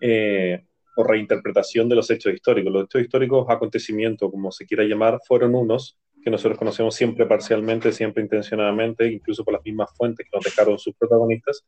[0.00, 0.64] eh,
[0.96, 2.72] o reinterpretación de los hechos históricos.
[2.72, 7.92] Los hechos históricos, acontecimientos, como se quiera llamar, fueron unos que nosotros conocemos siempre parcialmente,
[7.92, 11.66] siempre intencionadamente, incluso por las mismas fuentes que nos dejaron sus protagonistas,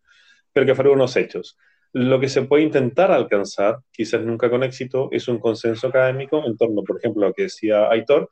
[0.52, 1.58] pero que fueron unos hechos.
[1.92, 6.56] Lo que se puede intentar alcanzar, quizás nunca con éxito, es un consenso académico en
[6.56, 8.30] torno, por ejemplo, a lo que decía Aitor,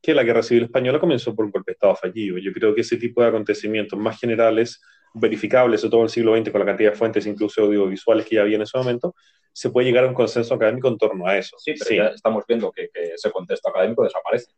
[0.00, 2.38] que la Guerra Civil Española comenzó por un golpe de Estado fallido.
[2.38, 4.80] Yo creo que ese tipo de acontecimientos más generales,
[5.14, 8.42] verificables en todo el siglo XX con la cantidad de fuentes, incluso audiovisuales que ya
[8.42, 9.14] había en ese momento,
[9.52, 11.56] se puede llegar a un consenso académico en torno a eso.
[11.58, 14.52] Sí, pero ya estamos viendo que, ese contexto académico desaparece.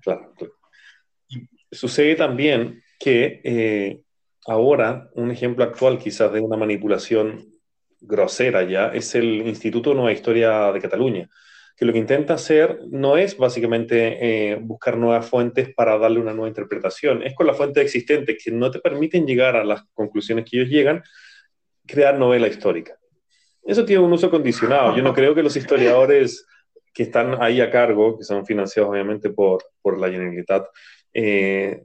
[0.00, 0.34] Claro.
[1.70, 4.02] sucede también que eh,
[4.46, 7.52] ahora, un ejemplo actual quizás de una manipulación
[8.00, 11.30] grosera ya, es el Instituto Nueva Historia de Cataluña
[11.76, 16.32] que lo que intenta hacer no es básicamente eh, buscar nuevas fuentes para darle una
[16.32, 20.44] nueva interpretación, es con las fuentes existentes que no te permiten llegar a las conclusiones
[20.48, 21.02] que ellos llegan,
[21.86, 22.96] crear novela histórica.
[23.64, 24.96] Eso tiene un uso condicionado.
[24.96, 26.46] Yo no creo que los historiadores
[26.92, 30.66] que están ahí a cargo, que son financiados obviamente por, por la Generalitat,
[31.14, 31.84] eh,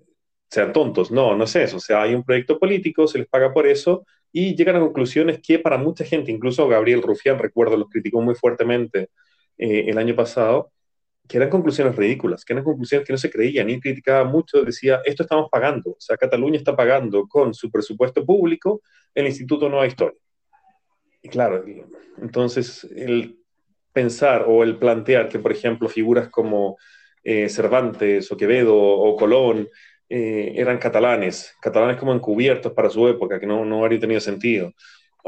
[0.49, 1.11] sean tontos.
[1.11, 1.77] No, no es eso.
[1.77, 5.39] O sea, hay un proyecto político, se les paga por eso y llegan a conclusiones
[5.41, 9.09] que para mucha gente, incluso Gabriel Rufián, recuerdo, los criticó muy fuertemente
[9.57, 10.71] eh, el año pasado,
[11.27, 15.01] que eran conclusiones ridículas, que eran conclusiones que no se creían, y criticaba mucho, decía,
[15.05, 18.81] esto estamos pagando, o sea, Cataluña está pagando con su presupuesto público
[19.13, 20.17] el Instituto Nueva Historia.
[21.21, 21.65] Y claro,
[22.21, 23.39] entonces el
[23.91, 26.77] pensar o el plantear que, por ejemplo, figuras como
[27.23, 29.67] eh, Cervantes o Quevedo o Colón
[30.07, 34.71] eh, eran catalanes, catalanes como encubiertos para su época, que no, no habría tenido sentido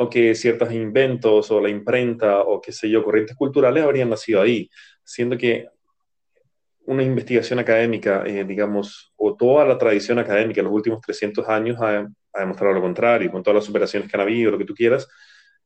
[0.01, 4.41] o que ciertos inventos o la imprenta o qué sé yo, corrientes culturales habrían nacido
[4.41, 4.69] ahí,
[5.03, 5.67] siendo que
[6.85, 11.77] una investigación académica, eh, digamos, o toda la tradición académica en los últimos 300 años
[11.81, 15.05] ha, demostrado lo contrario, con todas las operaciones que han habido, lo que tú quieras,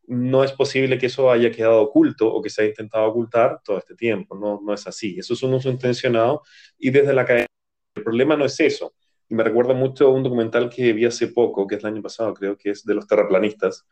[0.07, 3.77] no es posible que eso haya quedado oculto o que se haya intentado ocultar todo
[3.77, 6.41] este tiempo, no, no es así, eso es un uso intencionado
[6.79, 7.47] y desde la academia
[7.95, 8.95] el problema no es eso.
[9.29, 12.33] Y me recuerda mucho un documental que vi hace poco, que es el año pasado,
[12.33, 13.85] creo que es de los terraplanistas,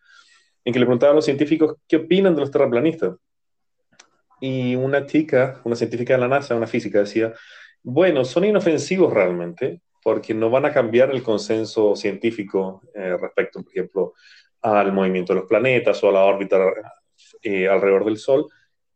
[0.64, 3.16] en que le preguntaban a los científicos qué opinan de los terraplanistas.
[4.40, 7.34] Y una chica, una científica de la NASA, una física, decía,
[7.84, 13.72] bueno, son inofensivos realmente, porque no van a cambiar el consenso científico eh, respecto, por
[13.72, 14.14] ejemplo,
[14.62, 16.58] al movimiento de los planetas o a la órbita
[17.42, 18.48] eh, alrededor del Sol,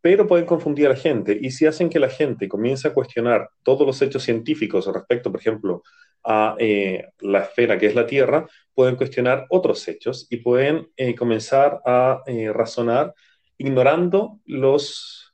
[0.06, 1.36] pero pueden confundir a la gente.
[1.42, 5.40] Y si hacen que la gente comience a cuestionar todos los hechos científicos respecto, por
[5.40, 5.82] ejemplo,
[6.24, 11.16] a eh, la esfera que es la Tierra, pueden cuestionar otros hechos y pueden eh,
[11.16, 13.16] comenzar a eh, razonar
[13.58, 15.34] ignorando los,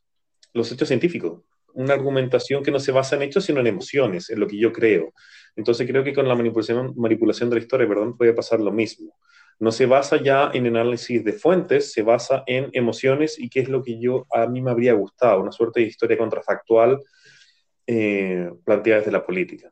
[0.53, 1.41] los hechos científicos.
[1.73, 4.71] Una argumentación que no se basa en hechos, sino en emociones, en lo que yo
[4.71, 5.11] creo.
[5.57, 9.17] Entonces creo que con la manipulación, manipulación de la historia, perdón, puede pasar lo mismo.
[9.61, 13.69] No se basa ya en análisis de fuentes, se basa en emociones y qué es
[13.69, 16.99] lo que yo a mí me habría gustado, una suerte de historia contrafactual
[18.65, 19.71] planteada desde la política.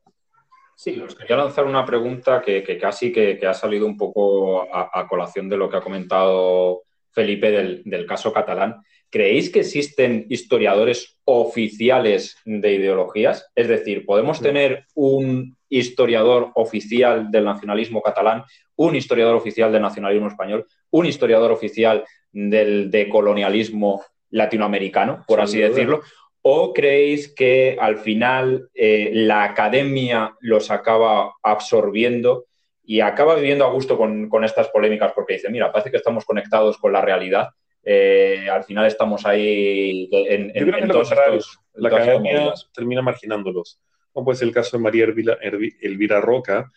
[0.75, 5.49] Sí, os quería lanzar una pregunta que, casi que, ha salido un poco a, colación
[5.49, 8.81] de lo que ha comentado Felipe del, caso catalán.
[9.09, 13.51] ¿Creéis que existen historiadores oficiales de ideologías?
[13.55, 18.43] Es decir, ¿podemos tener un historiador oficial del nacionalismo catalán,
[18.75, 26.01] un historiador oficial del nacionalismo español, un historiador oficial del decolonialismo latinoamericano, por así decirlo?
[26.41, 32.45] ¿O creéis que al final eh, la academia los acaba absorbiendo
[32.83, 36.77] y acaba viviendo a gusto con, estas polémicas porque dice, mira, parece que estamos conectados
[36.77, 37.49] con la realidad,
[37.83, 43.79] eh, al final estamos ahí en, en, todos estos, La academia termina marginándolos.
[44.11, 46.71] Como puede ser el caso de María Elvira, Roca,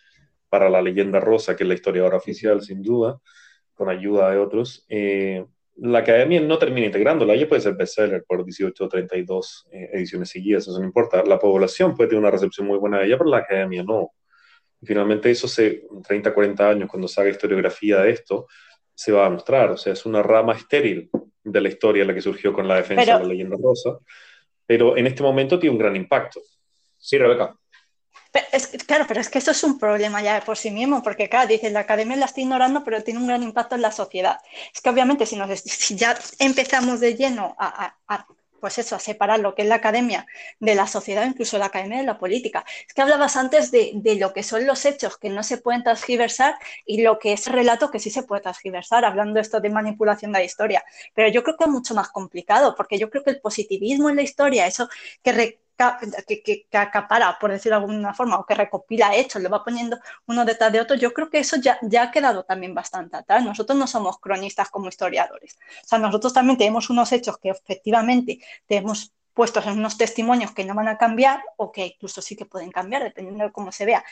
[0.49, 3.19] para la leyenda rosa, que es la historiadora oficial, sin duda,
[3.73, 4.85] con ayuda de otros.
[4.87, 5.43] Eh,
[5.77, 7.33] la academia no termina integrándola.
[7.33, 11.23] Ella puede ser bestseller por 18 o 32 eh, ediciones seguidas, eso no importa.
[11.25, 14.11] La población puede tener una recepción muy buena de ella, pero la academia no.
[14.79, 18.47] Y finalmente eso se, 30, 40 años, cuando se haga historiografía de esto,
[18.93, 19.71] se va a mostrar.
[19.71, 21.09] O sea, es una rama estéril
[21.43, 23.97] de la historia la que surgió con la defensa de la leyenda rosa,
[24.65, 26.41] pero en este momento tiene un gran impacto.
[27.03, 27.55] Sí, Rebeca
[28.87, 31.71] claro, pero es que eso es un problema ya por sí mismo, porque claro, dices,
[31.71, 34.39] la academia la está ignorando, pero tiene un gran impacto en la sociedad.
[34.73, 37.95] Es que obviamente si, nos, ya empezamos de lleno a,
[38.59, 40.25] pues eso, a separar lo que es la academia
[40.59, 42.63] de la sociedad, incluso la academia de la política.
[42.87, 45.83] Es que hablabas antes de, de lo que son los hechos que no se pueden
[45.83, 50.31] transgiversar y lo que es relato que sí se puede transgiversar, hablando esto de manipulación
[50.31, 50.83] de la historia.
[51.13, 54.15] Pero yo creo que es mucho más complicado, porque yo creo que el positivismo en
[54.15, 54.87] la historia, eso
[55.21, 59.97] que que, acapara, por decirlo de alguna forma, o que recopila hechos, lo va poniendo
[60.27, 63.43] uno detrás de otro, yo creo que eso ya, ya ha quedado también bastante atrás.
[63.43, 65.57] Nosotros no somos cronistas como historiadores.
[65.83, 70.63] O sea, nosotros también tenemos unos hechos que efectivamente tenemos puestos en unos testimonios que
[70.63, 73.85] no van a cambiar o que incluso sí que pueden cambiar, dependiendo de cómo se
[73.85, 74.03] vea.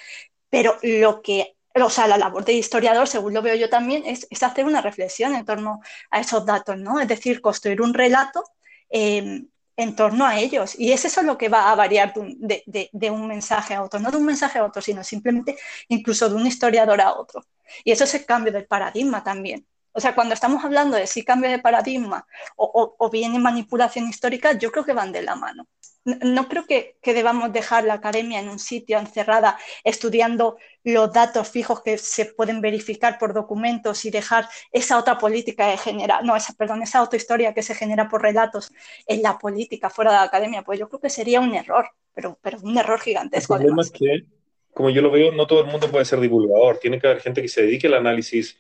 [0.50, 4.28] Pero lo que o sea, la labor de historiador, según lo veo yo también, es,
[4.30, 7.00] es, hacer una reflexión en torno a esos datos, ¿no?
[7.00, 8.44] Es decir, construir un relato
[8.90, 9.46] eh,
[9.82, 10.76] en torno a ellos.
[10.80, 14.18] Y es eso lo que va a variar de, un mensaje a otro, no de
[14.18, 17.46] un mensaje a otro, sino simplemente incluso de un historiador a otro.
[17.84, 19.66] Y eso es el cambio del paradigma también.
[19.94, 24.08] O sea, cuando estamos hablando de si cambio de paradigma o, o, bien en manipulación
[24.08, 25.68] histórica, yo creo que van de la mano.
[26.04, 31.84] No, creo que, debamos dejar la academia en un sitio encerrada estudiando los datos fijos
[31.84, 36.54] que se pueden verificar por documentos y dejar esa otra política de generar, no, esa,
[36.54, 38.72] perdón, esa otra historia que se genera por relatos
[39.06, 40.64] en la política fuera de la academia.
[40.64, 41.86] Pues yo creo que sería un error,
[42.16, 43.54] pero, pero un error gigantesco.
[43.54, 44.26] El problema es que,
[44.74, 46.80] como yo lo veo, no todo el mundo puede ser divulgador.
[46.80, 48.58] Tiene que haber gente que se dedique al análisis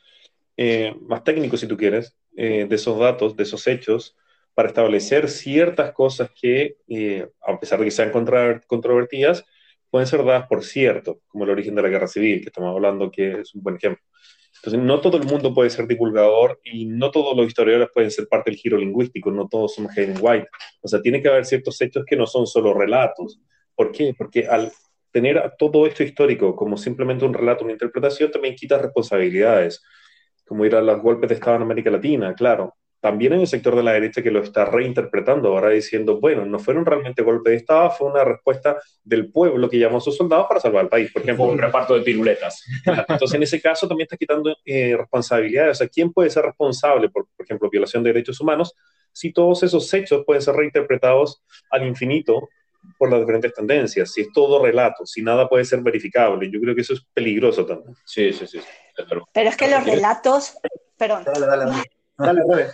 [0.58, 4.16] eh, más técnico, si tú quieres, eh, de esos datos, de esos hechos,
[4.62, 9.44] para establecer ciertas cosas que, eh, a pesar de que sean controvertidas,
[9.90, 13.10] pueden ser dadas por cierto, como el origen de la guerra civil, que estamos hablando,
[13.10, 14.04] que es un buen ejemplo.
[14.58, 18.28] Entonces, no todo el mundo puede ser divulgador y no todos los historiadores pueden ser
[18.28, 20.48] parte del giro lingüístico, no todos son Hayden White.
[20.82, 23.42] O sea, tiene que haber ciertos hechos que no son solo relatos.
[23.74, 24.14] ¿Por qué?
[24.16, 24.72] Porque al
[25.12, 29.82] tener todo esto histórico como simplemente un relato, una interpretación, también quita responsabilidades
[30.46, 32.76] como ir a los golpes de Estado en América Latina, claro.
[33.02, 36.60] También en el sector de la derecha que lo está reinterpretando ahora diciendo, bueno, no
[36.60, 40.46] fueron realmente golpes de Estado, fue una respuesta del pueblo que llamó a sus soldados
[40.48, 41.46] para salvar el país, por ejemplo.
[41.46, 42.64] un reparto de piruletas.
[42.86, 45.72] Entonces, en ese caso también está quitando eh, responsabilidades.
[45.72, 48.76] O sea, ¿quién puede ser responsable por, por ejemplo, violación de derechos humanos
[49.14, 52.50] si todos esos hechos pueden ser reinterpretados al infinito
[52.98, 56.50] por las diferentes tendencias, si es todo relato, si nada puede ser verificable.
[56.52, 57.96] Yo creo que eso es peligroso también.
[58.06, 58.60] Sí, sí, sí.
[58.96, 60.58] Pero, es que los relatos,
[60.98, 61.24] perdón.
[61.24, 61.66] Dale, dale,
[62.18, 62.44] dale.
[62.46, 62.68] dale,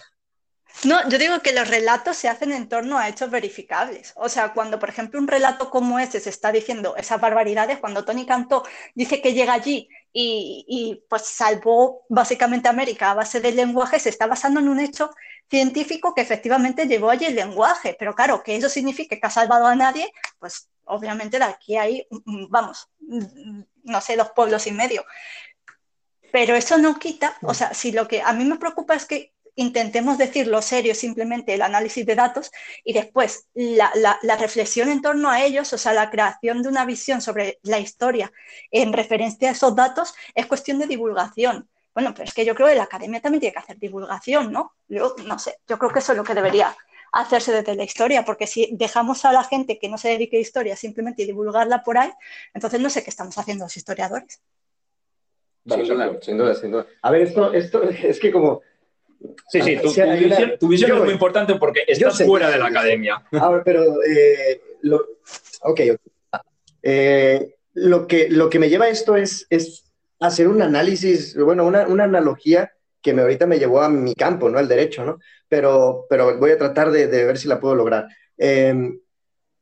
[0.84, 4.14] No, yo digo que los relatos se hacen en torno a hechos verificables.
[4.16, 8.06] O sea, cuando, por ejemplo, un relato como ese se está diciendo esas barbaridades, cuando
[8.06, 8.64] Tony Cantó
[8.94, 14.10] dice que llega allí y, y pues salvó básicamente América a base del lenguaje, se
[14.10, 15.10] está basando en un hecho
[15.50, 17.96] científico que efectivamente llevó allí el lenguaje.
[17.98, 22.08] Pero claro, que eso signifique que ha salvado a nadie, pues obviamente de aquí hay,
[22.50, 22.90] vamos,
[23.84, 25.04] no sé, dos pueblos y medio.
[26.32, 29.34] Pero eso no quita, o sea, si lo que a mí me preocupa es que
[29.58, 32.52] intentemos decir lo serio, simplemente el análisis de datos
[32.84, 33.92] y después la,
[34.22, 37.80] la, reflexión en torno a ellos, o sea, la creación de una visión sobre la
[37.80, 38.32] historia
[38.72, 41.68] en referencia a esos datos es cuestión de divulgación.
[41.94, 44.74] Bueno, pero es que yo creo que la academia también tiene que hacer divulgación, ¿no?
[44.88, 46.78] Yo no sé, yo creo que eso es lo que debería
[47.12, 50.40] hacerse desde la historia, porque si dejamos a la gente que no se dedique a
[50.40, 52.12] historia simplemente divulgarla por ahí,
[52.54, 54.40] entonces no sé qué estamos haciendo los historiadores.
[55.64, 55.86] Vale,
[56.22, 58.62] sin, duda, sin duda, A ver, esto, esto es que como...
[59.50, 63.24] Sí, sí, tu, visión, es muy importante porque estás fuera de la academia.
[63.32, 65.06] Ahora, pero, eh, lo,
[65.62, 65.82] ok,
[66.84, 69.86] eh, lo, que, lo que me lleva a esto es, es
[70.20, 74.50] hacer un análisis, bueno, una, una, analogía que me, ahorita me llevó a mi campo,
[74.50, 74.60] ¿no?
[74.60, 75.20] El derecho, ¿no?
[75.48, 78.08] Pero, pero voy a tratar de, de ver si la puedo lograr.
[78.38, 79.00] Em,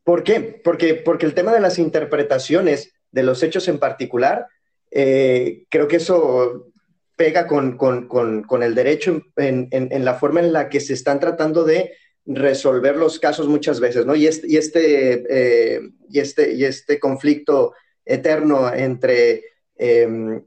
[0.04, 0.62] ¿Por qué?
[0.64, 4.48] Porque, porque el tema de las interpretaciones de los hechos en particular,
[4.92, 6.68] eh, creo que eso
[7.16, 10.94] pega con, con, con, con el derecho en, en, la forma en la que se
[10.94, 11.94] están tratando de
[12.26, 14.16] resolver los casos muchas veces, ¿no?
[14.16, 17.74] Y este, y este, eh, y este, y este conflicto
[18.04, 19.44] eterno entre
[19.78, 20.42] eh,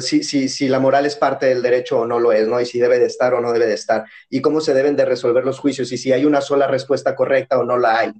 [0.00, 2.60] si, si, si, la moral es parte del derecho o no lo es, ¿no?
[2.60, 5.04] Y si debe de estar o no debe de estar, y cómo se deben de
[5.04, 8.12] resolver los juicios, y si hay una sola respuesta correcta o no la hay.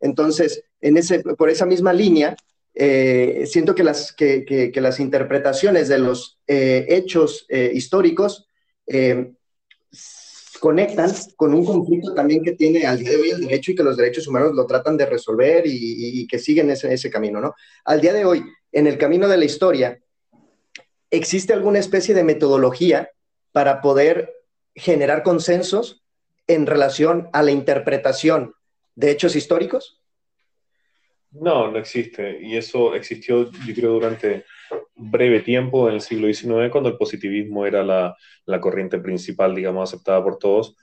[0.00, 2.36] Entonces, en ese, por esa misma línea,
[2.74, 8.48] eh, siento que las, que, las interpretaciones de los eh, hechos eh, históricos
[10.58, 13.82] conectan con un conflicto también que tiene al día de hoy el derecho y que
[13.82, 17.54] los derechos humanos lo tratan de resolver y, y que siguen ese, ese camino, ¿no?
[17.84, 20.00] Al día de hoy, en el camino de la historia,
[21.10, 23.10] ¿existe alguna especie de metodología
[23.52, 24.32] para poder
[24.74, 26.02] generar consensos
[26.46, 28.54] en relación a la interpretación
[28.94, 30.01] de hechos históricos?
[31.32, 32.38] No, no existe.
[32.40, 34.44] Y eso existió, yo creo, durante
[34.94, 40.22] breve tiempo en el siglo XIX, cuando el positivismo era la, corriente principal, digamos, aceptada
[40.22, 40.76] por todos,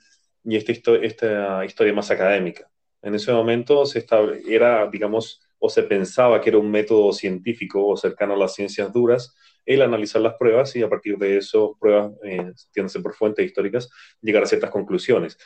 [0.44, 2.68] y esta, historia más académica.
[3.02, 4.04] En ese momento se
[4.48, 8.92] era, digamos, o se pensaba que era un método científico o cercano a las ciencias
[8.92, 9.36] duras,
[9.66, 12.52] el analizar las pruebas y a partir de eso, pruebas, eh,
[13.02, 13.88] por fuentes históricas,
[14.20, 15.38] llegar a ciertas conclusiones.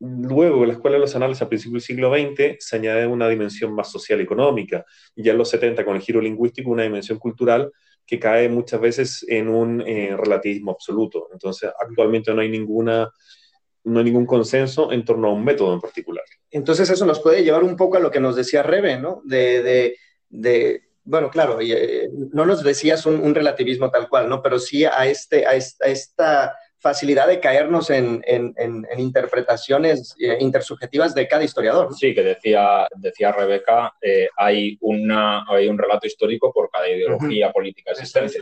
[0.00, 3.28] Luego, en la Escuela de los Análisis a principios del siglo XX se añade una
[3.28, 4.84] dimensión más social económica,
[5.14, 7.70] ya en los 70 con el giro lingüístico una dimensión cultural
[8.06, 11.28] que cae muchas veces en un eh, relativismo absoluto.
[11.32, 13.10] Entonces, actualmente no hay ninguna
[13.84, 16.24] no hay ningún consenso en torno a un método en particular.
[16.50, 19.22] Entonces eso nos puede llevar un poco a lo que nos decía Rebe, ¿no?
[19.24, 19.96] De,
[21.04, 24.42] bueno, claro, eh, no nos decías un, relativismo tal cual, ¿no?
[24.42, 28.22] Pero sí a, este, a, esta, facilidad de caernos en,
[28.96, 31.94] interpretaciones eh, intersubjetivas de cada historiador.
[31.94, 37.52] Sí, que decía, decía Rebeca, eh, hay, una, hay un relato histórico por cada ideología
[37.52, 38.38] política existente.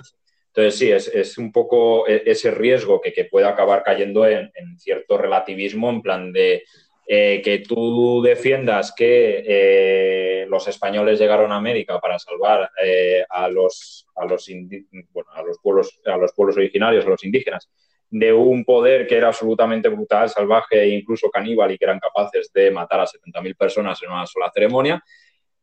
[0.47, 5.18] Entonces, sí, es, un poco e, ese riesgo que, que puede acabar cayendo en, cierto
[5.18, 6.62] relativismo, en plan de
[7.07, 13.49] eh, que tú defiendas que eh, los españoles llegaron a América para salvar eh, a,
[13.49, 17.70] los, a, los a, los pueblos, a los pueblos originarios, a los indígenas,
[18.11, 22.50] de un poder que era absolutamente brutal, salvaje e incluso caníbal y que eran capaces
[22.52, 25.02] de matar a 70.000 personas en una sola ceremonia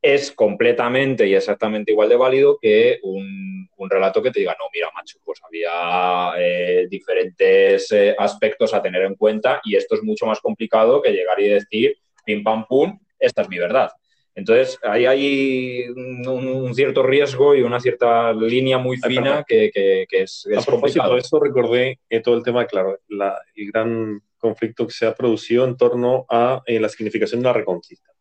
[0.06, 4.90] es completamente y exactamente igual de válido que un, relato que te diga, no, mira,
[4.94, 10.26] macho, pues había eh, diferentes eh, aspectos a tener en cuenta y esto es mucho
[10.26, 13.92] más complicado que llegar y decir, pim, pam, pum, esta es mi verdad.
[14.36, 19.72] Entonces, ahí hay un, cierto riesgo y una cierta línea muy fina que,
[20.10, 24.94] es, A propósito de eso, recordé eh, todo el tema, claro, el gran conflicto que
[24.94, 28.16] se ha producido en torno a la significación de la reconquista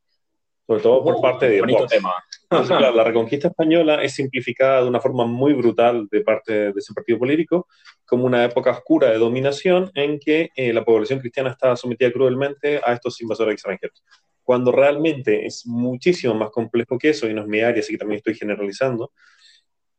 [0.66, 1.90] sobre todo por parte de Vox.
[1.90, 2.14] Tema.
[2.80, 7.18] la reconquista española es simplificada de una forma muy brutal de parte de ese partido
[7.18, 7.66] político
[8.04, 12.80] como una época oscura de dominación en que eh, la población cristiana estaba sometida cruelmente
[12.84, 14.02] a estos invasores extranjeros.
[14.44, 17.98] Cuando realmente es muchísimo más complejo que eso, y no es mi área, así que
[17.98, 19.12] también estoy generalizando,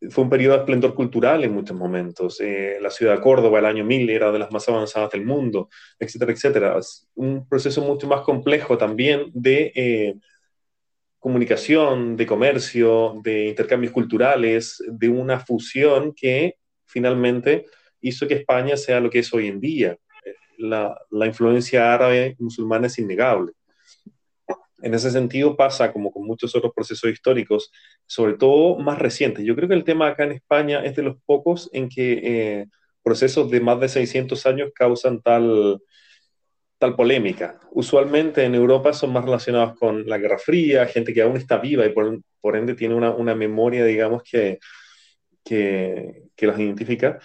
[0.10, 2.40] fue un periodo de esplendor cultural en muchos momentos.
[2.40, 5.70] Eh, la ciudad de Córdoba, el año 1000, era de las más avanzadas del mundo,
[6.00, 6.78] etcétera, etcétera.
[6.78, 9.72] Es un proceso mucho más complejo también de...
[9.76, 10.16] Eh,
[11.26, 17.66] comunicación, de comercio, de intercambios culturales, de una fusión que finalmente
[18.00, 19.98] hizo que España sea lo que es hoy en día.
[20.60, 23.54] La, influencia árabe musulmana es innegable.
[24.86, 27.72] En ese sentido pasa como con muchos otros procesos históricos,
[28.06, 29.44] sobre todo más recientes.
[29.44, 32.68] Yo creo que el tema acá en España es de los pocos en que eh,
[33.02, 35.82] procesos de más de 600 años causan tal,
[36.78, 37.60] tal polémica.
[37.72, 41.84] Usualmente en Europa son más relacionados con la Guerra Fría, gente que aún está viva
[41.84, 44.60] y por, ende tiene una, memoria, digamos, que,
[45.44, 47.18] que, que, los identifica,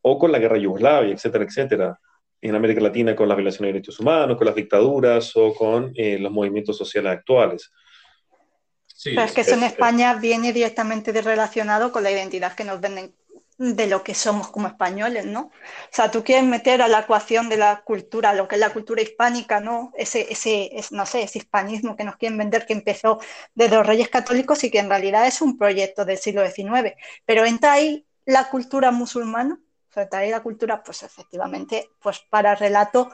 [0.00, 2.00] o con la Guerra Yugoslavia, etcétera, etcétera.
[2.42, 6.18] En América Latina con las violaciones de derechos humanos, con las dictaduras o con eh,
[6.18, 7.70] los movimientos sociales actuales.
[8.86, 12.80] Sí, Pero es que eso en España viene directamente relacionado con la identidad que nos
[12.80, 13.14] venden
[13.60, 15.40] de lo que somos como españoles, ¿no?
[15.42, 15.52] O
[15.90, 19.02] sea, tú quieres meter a la ecuación de la cultura, lo que es la cultura
[19.02, 19.92] hispánica, ¿no?
[19.98, 23.20] Ese, ese no sé, ese hispanismo que nos quieren vender que empezó
[23.54, 26.94] desde los reyes católicos y que en realidad es un proyecto del siglo XIX.
[27.26, 29.60] Pero entra ahí la cultura musulmana,
[29.96, 33.10] entra ahí la cultura, pues efectivamente, pues para relato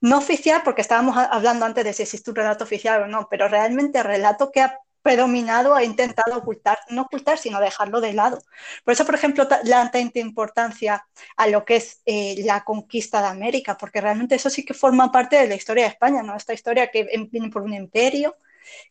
[0.00, 3.48] no oficial, porque estábamos hablando antes de si existe un relato oficial o no, pero
[3.48, 8.38] realmente relato que ha predominado, ha intentado ocultar, no ocultar, sino dejarlo de lado.
[8.84, 11.06] Por eso, por ejemplo, la tanta importancia
[11.36, 15.10] a lo que es eh, la conquista de América, porque realmente eso sí que forma
[15.10, 16.36] parte de la historia de España, ¿no?
[16.36, 18.36] Esta historia que viene por un imperio,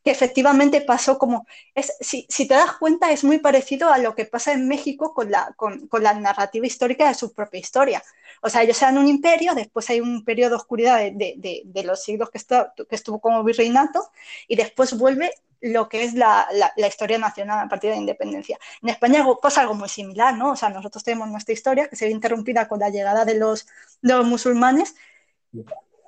[0.04, 1.46] que efectivamente pasó como,
[1.76, 5.32] es, si, te das cuenta, es muy parecido a lo que pasa en México con
[5.32, 8.04] la, con, la narrativa histórica de su propia historia.
[8.42, 12.04] O sea, ellos eran un imperio, después hay un periodo de oscuridad de, de, los
[12.04, 14.10] siglos que, que estuvo como virreinato,
[14.48, 18.58] y después vuelve lo que es la, la, historia nacional a partir de la independencia.
[18.82, 20.52] En España pasa algo muy similar, ¿no?
[20.52, 23.68] O sea, nosotros tenemos nuestra historia que se ve interrumpida con la llegada de los,
[24.02, 24.96] de los musulmanes.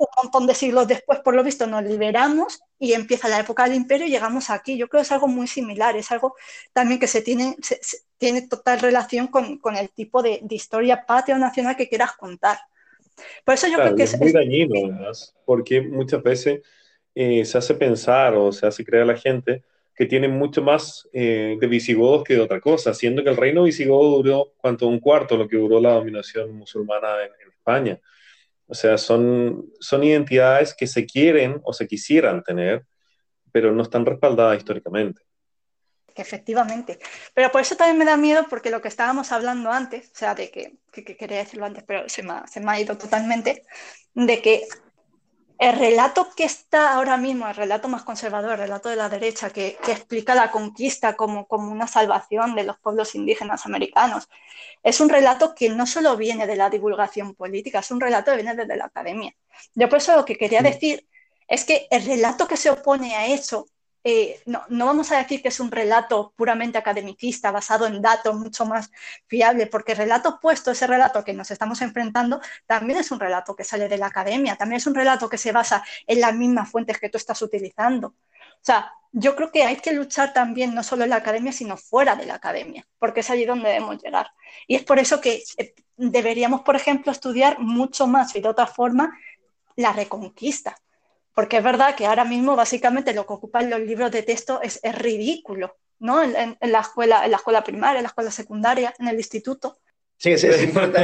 [0.01, 3.75] Un montón de siglos después, por lo visto, nos liberamos y empieza la época del
[3.75, 4.75] imperio y llegamos aquí.
[4.75, 6.35] Yo creo que es algo muy similar, es algo
[6.73, 7.55] también que se tiene,
[8.17, 12.13] tiene total relación con, con el tipo de, de, historia patria o nacional que quieras
[12.13, 12.57] contar.
[13.45, 16.61] Por eso yo creo que es, muy dañino, además, porque muchas veces
[17.13, 19.63] eh, se hace pensar o se hace creer a la gente
[19.95, 23.63] que tienen mucho más eh, de visigodos que de otra cosa, siendo que el reino
[23.63, 27.99] visigodo duró cuanto un cuarto lo que duró la dominación musulmana en, España.
[28.71, 32.85] O sea, son, son identidades que se quieren o se quisieran tener,
[33.51, 35.23] pero no están respaldadas históricamente.
[36.15, 36.97] Efectivamente.
[37.33, 40.35] Pero por eso también me da miedo, porque lo que estábamos hablando antes, o sea,
[40.35, 43.63] de que, que, quería decirlo antes, pero se me, se me ha ido totalmente,
[44.13, 44.63] de que
[45.61, 49.51] el relato que está ahora mismo, el relato más conservador, el relato de la derecha,
[49.51, 54.27] que, explica la conquista como, como, una salvación de los pueblos indígenas americanos,
[54.81, 58.37] es un relato que no solo viene de la divulgación política, es un relato que
[58.37, 59.35] viene desde la academia.
[59.75, 61.07] Yo por eso lo que quería decir
[61.47, 63.67] es que el relato que se opone a eso
[64.03, 68.65] eh, no, vamos a decir que es un relato puramente academicista, basado en datos mucho
[68.65, 68.91] más
[69.27, 73.55] fiables, porque el relato opuesto, ese relato que nos estamos enfrentando, también es un relato
[73.55, 76.69] que sale de la academia, también es un relato que se basa en las mismas
[76.69, 78.07] fuentes que tú estás utilizando.
[78.07, 81.77] O sea, yo creo que hay que luchar también no solo en la academia, sino
[81.77, 84.31] fuera de la academia, porque es allí donde debemos llegar.
[84.67, 88.67] Y es por eso que eh, deberíamos, por ejemplo, estudiar mucho más y de otra
[88.67, 89.17] forma
[89.75, 90.77] la reconquista
[91.33, 94.79] porque es verdad que ahora mismo básicamente lo que ocupan los libros de texto es,
[94.95, 96.21] ridículo, ¿no?
[96.23, 99.77] En, la escuela, en la escuela primaria, en la escuela secundaria, en el instituto.
[100.17, 100.49] Sí, sí,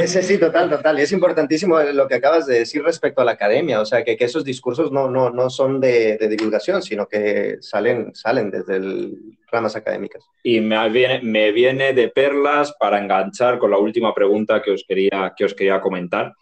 [0.06, 0.96] sí, sí, total, total.
[0.96, 4.16] Y es importantísimo lo que acabas de decir respecto a la academia, o sea, que,
[4.16, 9.18] que esos discursos no, no, no son de, divulgación, sino que salen, salen desde
[9.50, 10.22] ramas académicas.
[10.44, 14.84] Y me viene, me viene de perlas para enganchar con la última pregunta que os
[14.86, 16.32] quería, que os quería comentar.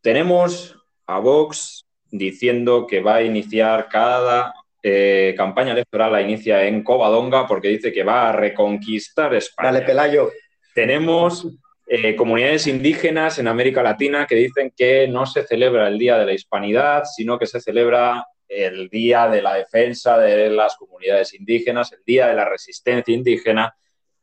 [0.00, 0.74] Tenemos
[1.06, 7.46] a Vox diciendo que va a iniciar cada eh, campaña electoral, la inicia en Covadonga
[7.46, 9.72] porque dice que va a reconquistar España.
[9.72, 10.30] Dale, Pelayo.
[10.74, 11.46] Tenemos
[11.86, 16.26] eh, comunidades indígenas en América Latina que dicen que no se celebra el Día de
[16.26, 21.92] la Hispanidad, sino que se celebra el Día de la Defensa de las Comunidades Indígenas,
[21.92, 23.74] el Día de la Resistencia Indígena.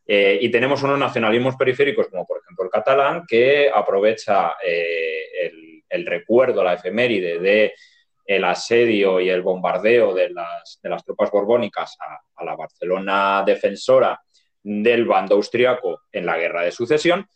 [0.05, 6.05] Eh, y tenemos unos nacionalismos periféricos, como por ejemplo el catalán, que aprovecha el el
[6.05, 7.73] recuerdo, la efeméride de
[8.29, 14.21] el asedio y el bombardeo de las, de las tropas borbónicas a, la Barcelona defensora
[14.61, 17.27] del bando austriaco en la guerra de sucesión,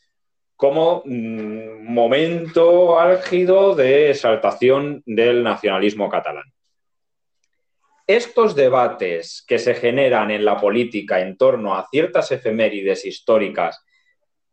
[0.55, 6.45] como mm, momento álgido de exaltación del nacionalismo catalán.
[8.05, 13.83] Estos debates que se generan en la política en torno a ciertas efemérides históricas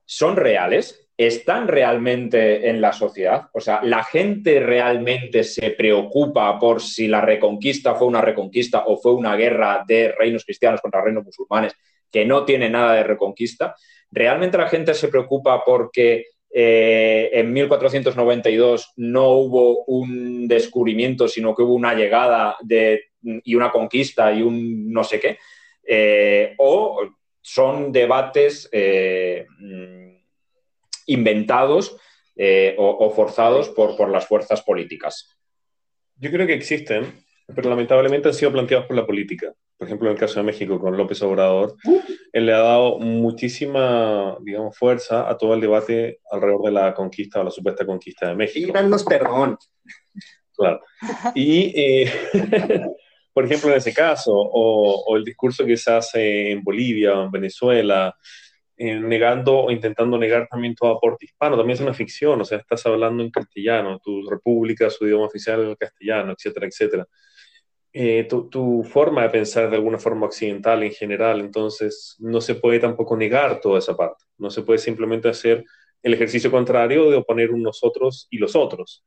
[0.06, 3.50] son reales, están realmente en la sociedad?
[3.52, 8.96] O sea, ¿la gente realmente se preocupa por si la reconquista fue una reconquista o
[8.96, 11.74] fue una guerra de reinos cristianos contra reinos musulmanes
[12.10, 13.74] que no tiene nada de reconquista?
[14.10, 21.62] ¿Realmente la gente se preocupa porque eh, en 1492 no hubo un descubrimiento, sino que
[21.62, 25.36] hubo una llegada de, y una conquista y un no sé qué?
[25.86, 27.02] Eh, ¿O
[27.42, 28.70] son debates...
[28.72, 29.44] Eh,
[31.12, 31.96] inventados
[32.36, 35.36] eh, o, forzados por, por las fuerzas políticas.
[36.16, 39.52] Yo creo que existen, pero lamentablemente han sido planteados por la política.
[39.76, 41.74] Por ejemplo, en el caso de México con López Obrador,
[42.32, 47.40] él le ha dado muchísima, digamos, fuerza a todo el debate alrededor de la conquista
[47.40, 48.68] o la supuesta conquista de México.
[48.68, 49.56] Y danos perdón.
[50.54, 50.80] Claro.
[51.34, 52.12] Y, eh,
[53.32, 57.24] por ejemplo, en ese caso, o, o, el discurso que se hace en Bolivia o
[57.24, 58.14] en Venezuela,
[58.82, 61.54] eh, negando o intentando negar también todo aporte hispano.
[61.54, 65.60] También es una ficción, o sea, estás hablando en castellano, tu república, su idioma oficial
[65.60, 67.06] es el castellano, etcétera, etcétera.
[67.92, 72.54] Eh, tu, tu, forma de pensar de alguna forma occidental en general, entonces no se
[72.54, 74.24] puede tampoco negar toda esa parte.
[74.38, 75.62] No se puede simplemente hacer
[76.02, 79.04] el ejercicio contrario de oponer un nosotros y los otros.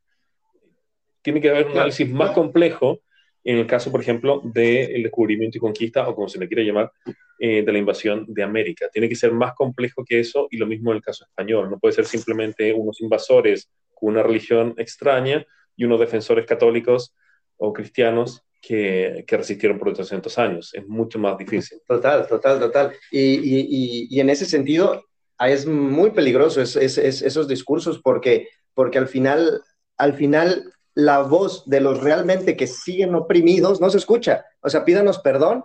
[1.20, 3.00] Tiene que haber un análisis más complejo
[3.44, 6.90] en el caso, por ejemplo, del descubrimiento y conquista, o como se le quiere llamar,
[7.38, 8.88] eh, de la invasión de América.
[8.92, 11.70] Tiene que ser más complejo que eso y lo mismo en el caso español.
[11.70, 15.44] No puede ser simplemente unos invasores con una religión extraña
[15.76, 17.14] y unos defensores católicos
[17.56, 20.74] o cristianos que, que, resistieron por 800 años.
[20.74, 21.78] Es mucho más difícil.
[21.86, 22.92] Total, total, total.
[23.10, 25.04] Y, y, y en ese sentido
[25.40, 29.62] es muy peligroso es, es, esos discursos porque, porque al final,
[29.96, 34.46] al final la voz de los realmente que siguen oprimidos no se escucha.
[34.60, 35.64] O sea, pídanos perdón.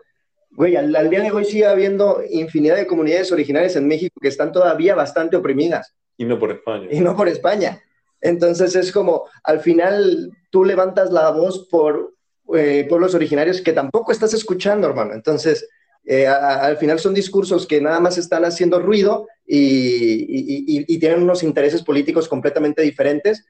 [0.52, 4.52] Güey, al, día de hoy sigue habiendo infinidad de comunidades originarias en México que están
[4.52, 5.94] todavía bastante oprimidas.
[6.18, 6.88] Y no por España.
[6.92, 7.82] Y no por España.
[8.20, 12.16] Entonces es como, al final tú levantas la voz por
[12.56, 15.14] eh, pueblos originarios que tampoco estás escuchando, hermano.
[15.14, 15.70] Entonces,
[16.04, 21.44] eh, al final son discursos que nada más están haciendo ruido y, y, tienen unos
[21.44, 23.46] intereses políticos completamente diferentes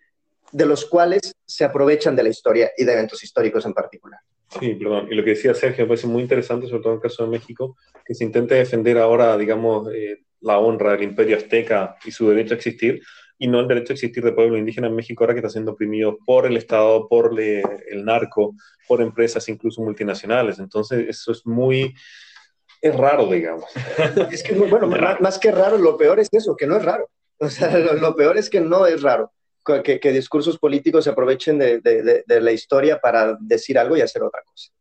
[0.51, 4.19] de los cuales se aprovechan de la historia y de eventos históricos en particular.
[4.59, 5.07] Sí, perdón.
[5.11, 7.29] Y lo que decía Sergio me parece muy interesante, sobre todo en el caso de
[7.29, 12.29] México, que se intente defender ahora, digamos, eh, la honra del imperio azteca y su
[12.29, 13.01] derecho a existir,
[13.37, 15.71] y no el derecho a existir del pueblo indígena en México ahora que está siendo
[15.71, 18.55] oprimido por el Estado, por el narco,
[18.87, 20.59] por empresas incluso multinacionales.
[20.59, 21.93] Entonces, eso es muy...
[22.81, 23.69] Es raro, digamos.
[24.31, 24.87] Es que, bueno,
[25.19, 27.09] más, que raro, lo peor es eso, que no es raro.
[27.37, 29.31] O sea, lo peor es que no es raro.
[29.63, 34.71] Que, discursos políticos se aprovechen de, la historia para decir algo y hacer otra cosa.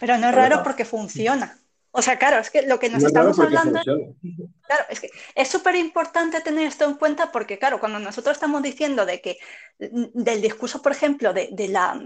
[0.00, 1.58] Pero no es raro porque funciona.
[1.90, 3.80] O sea, claro, es que lo que nos estamos hablando...
[3.82, 8.62] Claro, es que es súper importante tener esto en cuenta porque, claro, cuando nosotros estamos
[8.62, 9.38] diciendo de que
[9.78, 12.00] del discurso, por ejemplo, de, la,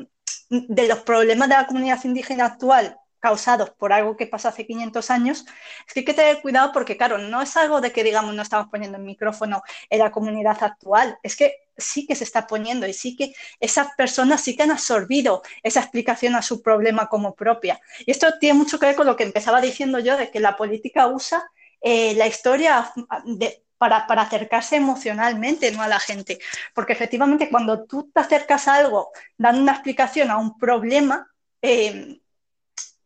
[0.48, 5.10] de los problemas de la comunidad indígena actual causados por algo que pasó hace 500
[5.10, 5.46] años,
[5.86, 8.42] es que hay que tener cuidado porque, claro, no es algo de que, digamos, no
[8.42, 12.86] estamos poniendo el micrófono en la comunidad actual, es que sí que se está poniendo
[12.86, 17.34] y sí que esas personas sí que han absorbido esa explicación a su problema como
[17.34, 17.80] propia.
[18.06, 20.56] Y esto tiene mucho que ver con lo que empezaba diciendo yo, de que la
[20.56, 21.42] política usa
[21.80, 22.92] eh, la historia
[23.78, 25.82] para, para, acercarse emocionalmente ¿no?
[25.82, 26.38] a la gente.
[26.74, 31.28] Porque efectivamente cuando tú te acercas a algo dando una explicación a un problema,
[31.60, 32.21] eh,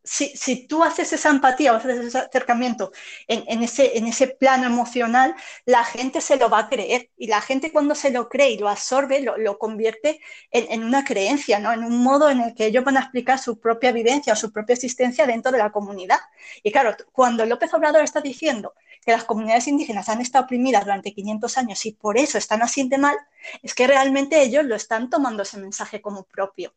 [0.07, 2.93] si, tú haces esa empatía o haces ese acercamiento
[3.27, 5.35] en, ese, plano emocional,
[5.65, 7.11] la gente se lo va a creer.
[7.17, 11.59] Y la gente cuando se lo cree y lo absorbe, lo, convierte en, una creencia,
[11.59, 11.73] ¿no?
[11.73, 14.53] en un modo en el que ellos van a explicar su propia vivencia o su
[14.53, 16.19] propia existencia dentro de la comunidad.
[16.63, 21.13] Y claro, cuando López Obrador está diciendo que las comunidades indígenas han estado oprimidas durante
[21.13, 23.17] 500 años y por eso están así de mal,
[23.63, 26.75] es que realmente ellos lo están tomando ese mensaje como propio.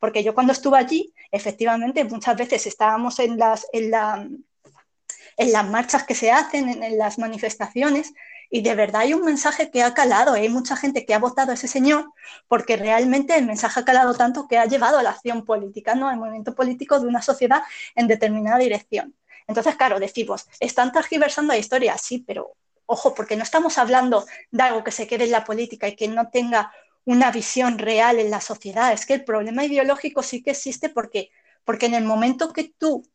[0.00, 6.14] Porque yo cuando estuve allí, efectivamente, muchas veces estábamos en las, en las marchas que
[6.14, 8.12] se hacen, en, las manifestaciones,
[8.50, 10.34] y de verdad hay un mensaje que ha calado.
[10.34, 12.12] Hay mucha gente que ha votado a ese señor
[12.48, 16.08] porque realmente el mensaje ha calado tanto que ha llevado a la acción política, ¿no?
[16.08, 17.62] al movimiento político de una sociedad
[17.94, 19.14] en determinada dirección.
[19.46, 22.52] Entonces, claro, decimos, están tergiversando la historia, sí, pero
[22.86, 26.08] ojo, porque no estamos hablando de algo que se quede en la política y que
[26.08, 26.72] no tenga
[27.04, 28.92] una visión real en la sociedad.
[28.92, 31.30] Es que el problema ideológico sí que existe porque,
[31.64, 33.06] porque en el momento que tú,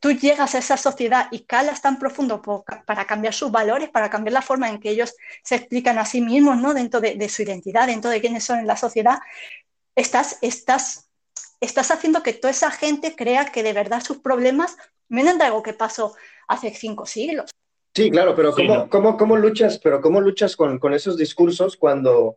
[0.00, 2.42] tú llegas a esa sociedad y calas tan profundo
[2.86, 6.20] para cambiar sus valores, para cambiar la forma en que ellos se explican a sí
[6.20, 6.74] mismos, ¿no?
[6.74, 9.18] dentro de, su identidad, dentro de quiénes son en la sociedad,
[9.94, 11.08] estás, estás,
[11.60, 14.76] estás haciendo que toda esa gente crea que de verdad sus problemas
[15.08, 16.14] vienen de algo que pasó
[16.48, 17.50] hace cinco siglos.
[17.94, 18.52] Sí, claro, pero
[18.90, 22.36] ¿cómo, cómo, luchas, pero cómo luchas con, con esos discursos cuando,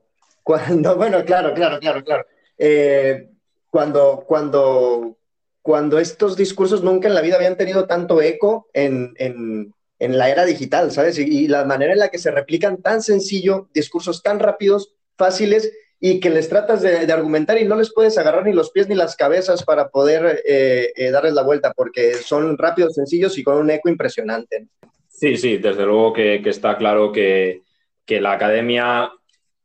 [0.50, 2.26] cuando, bueno, claro, claro, claro, claro.
[2.58, 3.30] Eh,
[3.70, 5.16] cuando, cuando,
[5.62, 10.28] cuando estos discursos nunca en la vida habían tenido tanto eco en, en, en la
[10.32, 11.20] era digital, ¿sabes?
[11.20, 16.20] Y, la manera en la que se replican tan sencillo, discursos tan rápidos, fáciles, y
[16.20, 19.16] que les tratas de, argumentar y no les puedes agarrar ni los pies ni las
[19.16, 23.70] cabezas para poder eh, eh, darles la vuelta, porque son rápidos, sencillos y con un
[23.70, 24.66] eco impresionante.
[25.10, 27.62] Sí, sí, desde luego que, que está claro que,
[28.04, 29.12] que la academia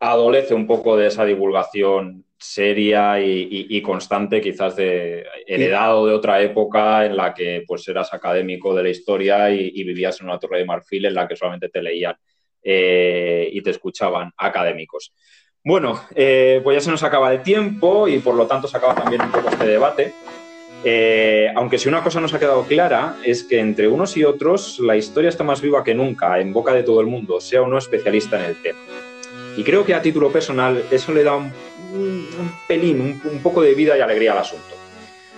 [0.00, 7.06] adolece un poco de esa divulgación seria y, constante, quizás de heredado de otra época
[7.06, 10.66] en la que pues eras académico de la historia y, vivías en una torre de
[10.66, 12.14] marfil en la que solamente te leían
[12.62, 15.14] eh, y te escuchaban académicos.
[15.62, 18.94] Bueno, eh, pues ya se nos acaba el tiempo y por lo tanto se acaba
[18.94, 20.12] también un poco este debate.
[20.84, 24.78] Eh, aunque si una cosa nos ha quedado clara es que entre unos y otros
[24.80, 27.78] la historia está más viva que nunca en boca de todo el mundo, sea uno
[27.78, 28.78] especialista en el tema.
[29.56, 31.52] Y creo que a título personal eso le da un,
[32.66, 34.74] pelín, un, poco de vida y alegría al asunto.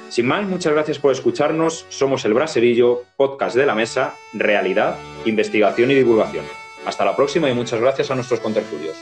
[0.08, 1.86] Sin más, muchas gracias por escucharnos.
[1.88, 6.44] Somos El Braserillo, podcast de la mesa, realidad, investigación y divulgación.
[6.86, 8.96] Hasta la próxima y muchas gracias a nuestros contertulios.